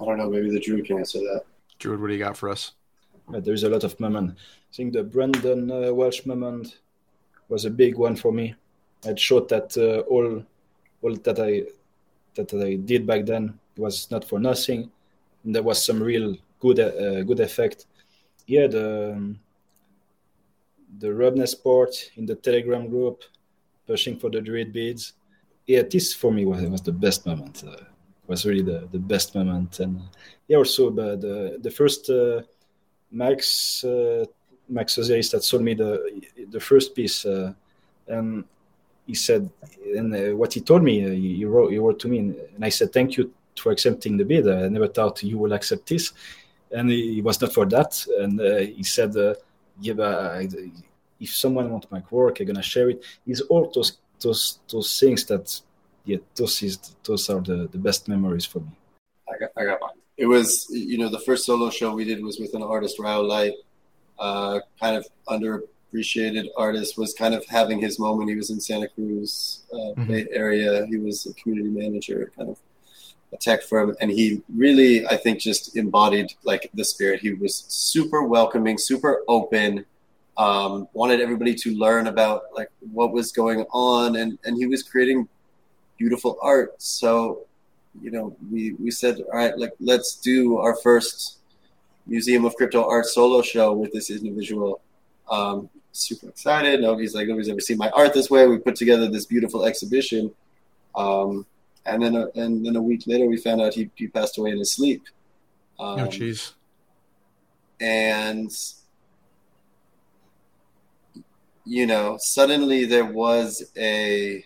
[0.01, 0.29] I don't know.
[0.29, 1.43] Maybe the druid can answer that.
[1.77, 2.71] Druid what do you got for us
[3.29, 6.79] there's a lot of moment i think the brandon uh, welsh moment
[7.49, 8.53] was a big one for me
[9.05, 10.43] it showed that uh, all
[11.01, 11.63] all that i
[12.35, 14.89] that i did back then was not for nothing
[15.43, 17.85] and there was some real good uh, good effect
[18.47, 19.39] yeah the um,
[20.99, 23.23] the Robness part in the Telegram group
[23.87, 25.13] pushing for the druid bids.
[25.65, 27.63] Yeah, this for me was, was the best moment.
[27.65, 27.83] Uh,
[28.27, 29.79] was really the, the best moment.
[29.79, 30.03] And uh,
[30.47, 32.41] yeah, also the the, the first uh,
[33.13, 34.25] Max uh,
[34.67, 37.53] Max Osiris that sold me the the first piece, uh,
[38.07, 38.43] and
[39.05, 39.49] he said,
[39.95, 42.35] and uh, what he told me, uh, he, he, wrote he wrote to me, and,
[42.55, 44.47] and I said thank you for accepting the bid.
[44.47, 46.11] I never thought you will accept this,
[46.71, 48.05] and he, he was not for that.
[48.19, 48.39] And
[48.75, 49.13] he said,
[49.79, 50.53] yeah, but
[51.19, 53.03] if someone wants my work, I'm gonna share it.
[53.27, 55.61] It's all those those those things that
[56.05, 58.71] yeah, those is those are the, the best memories for me.
[59.29, 60.02] I got, I got mine.
[60.17, 63.53] It was you know the first solo show we did was with an artist Light,
[64.19, 66.97] uh, kind of underappreciated artist.
[66.97, 68.29] Was kind of having his moment.
[68.29, 70.05] He was in Santa Cruz uh, mm-hmm.
[70.05, 70.85] Bay Area.
[70.85, 72.57] He was a community manager, kind of
[73.33, 77.21] a tech firm, and he really I think just embodied like the spirit.
[77.21, 79.85] He was super welcoming, super open
[80.37, 84.81] um, wanted everybody to learn about like what was going on and and he was
[84.81, 85.27] creating
[85.97, 87.45] beautiful art so
[88.01, 91.37] you know we we said all right like let's do our first
[92.05, 94.81] museum of crypto art solo show with this individual.
[95.29, 96.81] Um, super excited.
[96.81, 98.47] Nobody's like nobody's ever seen my art this way.
[98.47, 100.31] We put together this beautiful exhibition.
[100.95, 101.45] Um,
[101.85, 104.51] and then a, and then a week later we found out he, he passed away
[104.51, 105.03] in his sleep.
[105.79, 106.53] Um, oh jeez.
[107.79, 108.51] and
[111.65, 114.45] you know, suddenly there was a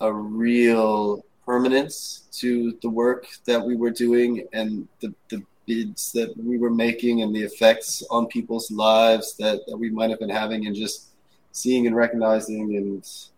[0.00, 6.30] a real permanence to the work that we were doing and the, the bids that
[6.36, 10.28] we were making and the effects on people's lives that, that we might have been
[10.28, 11.08] having and just
[11.52, 13.30] seeing and recognizing and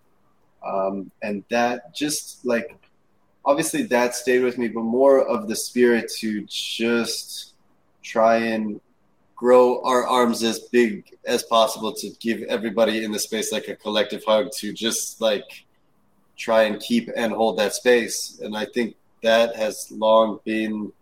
[0.67, 2.77] um, and that just like
[3.45, 7.55] obviously that stayed with me but more of the spirit to just
[8.03, 8.81] try and
[9.37, 13.77] grow our arms as big as possible to give everybody in the space like a
[13.77, 15.65] collective hug to just like
[16.41, 18.41] try and keep and hold that space.
[18.43, 20.93] And I think that has long been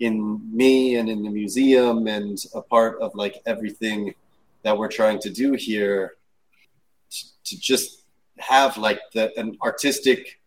[0.00, 4.14] in me and in the museum and a part of like everything
[4.62, 6.14] that we're trying to do here
[7.10, 8.02] to, to just
[8.38, 10.40] have like the an artistic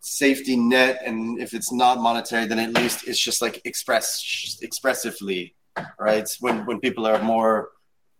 [0.00, 5.56] safety net and if it's not monetary then at least it's just like express expressively
[5.98, 6.28] right?
[6.40, 7.70] When when people are more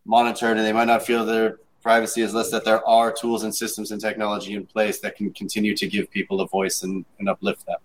[0.05, 3.55] monitored and they might not feel their privacy is less, that there are tools and
[3.55, 7.28] systems and technology in place that can continue to give people a voice and, and
[7.28, 7.78] uplift them.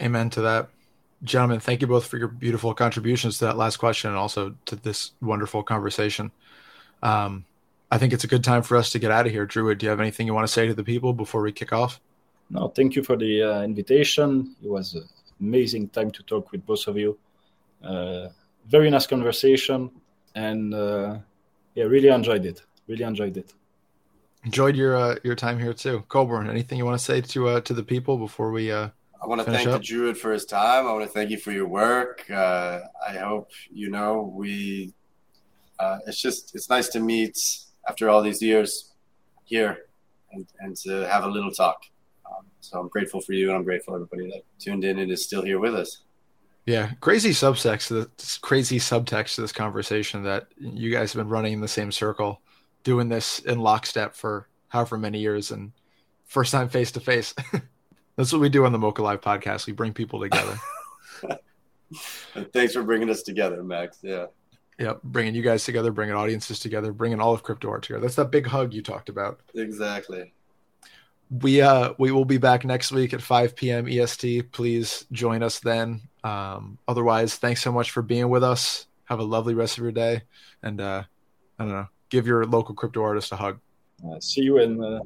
[0.00, 0.70] Amen to that.
[1.22, 4.76] Gentlemen, thank you both for your beautiful contributions to that last question and also to
[4.76, 6.32] this wonderful conversation.
[7.02, 7.44] Um,
[7.90, 9.44] I think it's a good time for us to get out of here.
[9.44, 11.70] Druid, do you have anything you want to say to the people before we kick
[11.70, 12.00] off?
[12.48, 14.56] No, thank you for the uh, invitation.
[14.64, 15.06] It was an
[15.38, 17.18] amazing time to talk with both of you.
[17.84, 18.28] Uh,
[18.66, 19.90] very nice conversation,
[20.34, 21.18] and uh,
[21.74, 22.62] yeah, really enjoyed it.
[22.88, 23.52] Really enjoyed it.
[24.44, 26.48] Enjoyed your uh, your time here too, Colborn.
[26.48, 28.72] Anything you want to say to uh, to the people before we?
[28.72, 28.88] Uh,
[29.22, 29.80] I want to thank up?
[29.80, 30.86] the Druid for his time.
[30.86, 32.24] I want to thank you for your work.
[32.30, 34.94] Uh, I hope you know we.
[35.78, 37.36] Uh, it's just it's nice to meet
[37.88, 38.92] after all these years
[39.44, 39.86] here,
[40.32, 41.82] and, and to have a little talk.
[42.26, 45.24] Um, so I'm grateful for you, and I'm grateful everybody that tuned in and is
[45.24, 46.02] still here with us.
[46.68, 51.54] Yeah, crazy subtext, This crazy subtext to this conversation that you guys have been running
[51.54, 52.42] in the same circle,
[52.84, 55.72] doing this in lockstep for however many years, and
[56.26, 57.34] first time face to face.
[58.16, 59.66] That's what we do on the MOCA Live podcast.
[59.66, 60.58] We bring people together.
[62.52, 63.98] Thanks for bringing us together, Max.
[64.02, 64.26] Yeah.
[64.78, 68.02] Yep, bringing you guys together, bringing audiences together, bringing all of crypto art together.
[68.02, 69.40] That's that big hug you talked about.
[69.54, 70.32] Exactly
[71.30, 75.60] we uh we will be back next week at 5 p.m est please join us
[75.60, 79.82] then um otherwise thanks so much for being with us have a lovely rest of
[79.82, 80.22] your day
[80.62, 81.02] and uh
[81.58, 83.58] i don't know give your local crypto artist a hug
[84.06, 85.00] uh, see you and uh,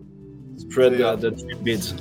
[0.57, 1.92] spread uh, the druid bids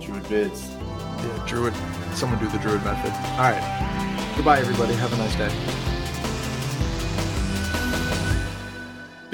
[0.00, 1.74] druid bids yeah druid
[2.14, 5.84] someone do the druid method all right goodbye everybody have a nice day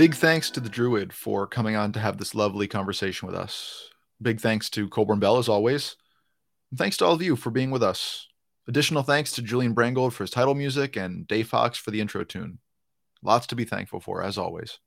[0.00, 3.90] Big thanks to the Druid for coming on to have this lovely conversation with us.
[4.22, 5.96] Big thanks to Colborn Bell, as always.
[6.70, 8.26] And thanks to all of you for being with us.
[8.66, 12.24] Additional thanks to Julian Brangold for his title music and Dave Fox for the intro
[12.24, 12.60] tune.
[13.22, 14.78] Lots to be thankful for, as always.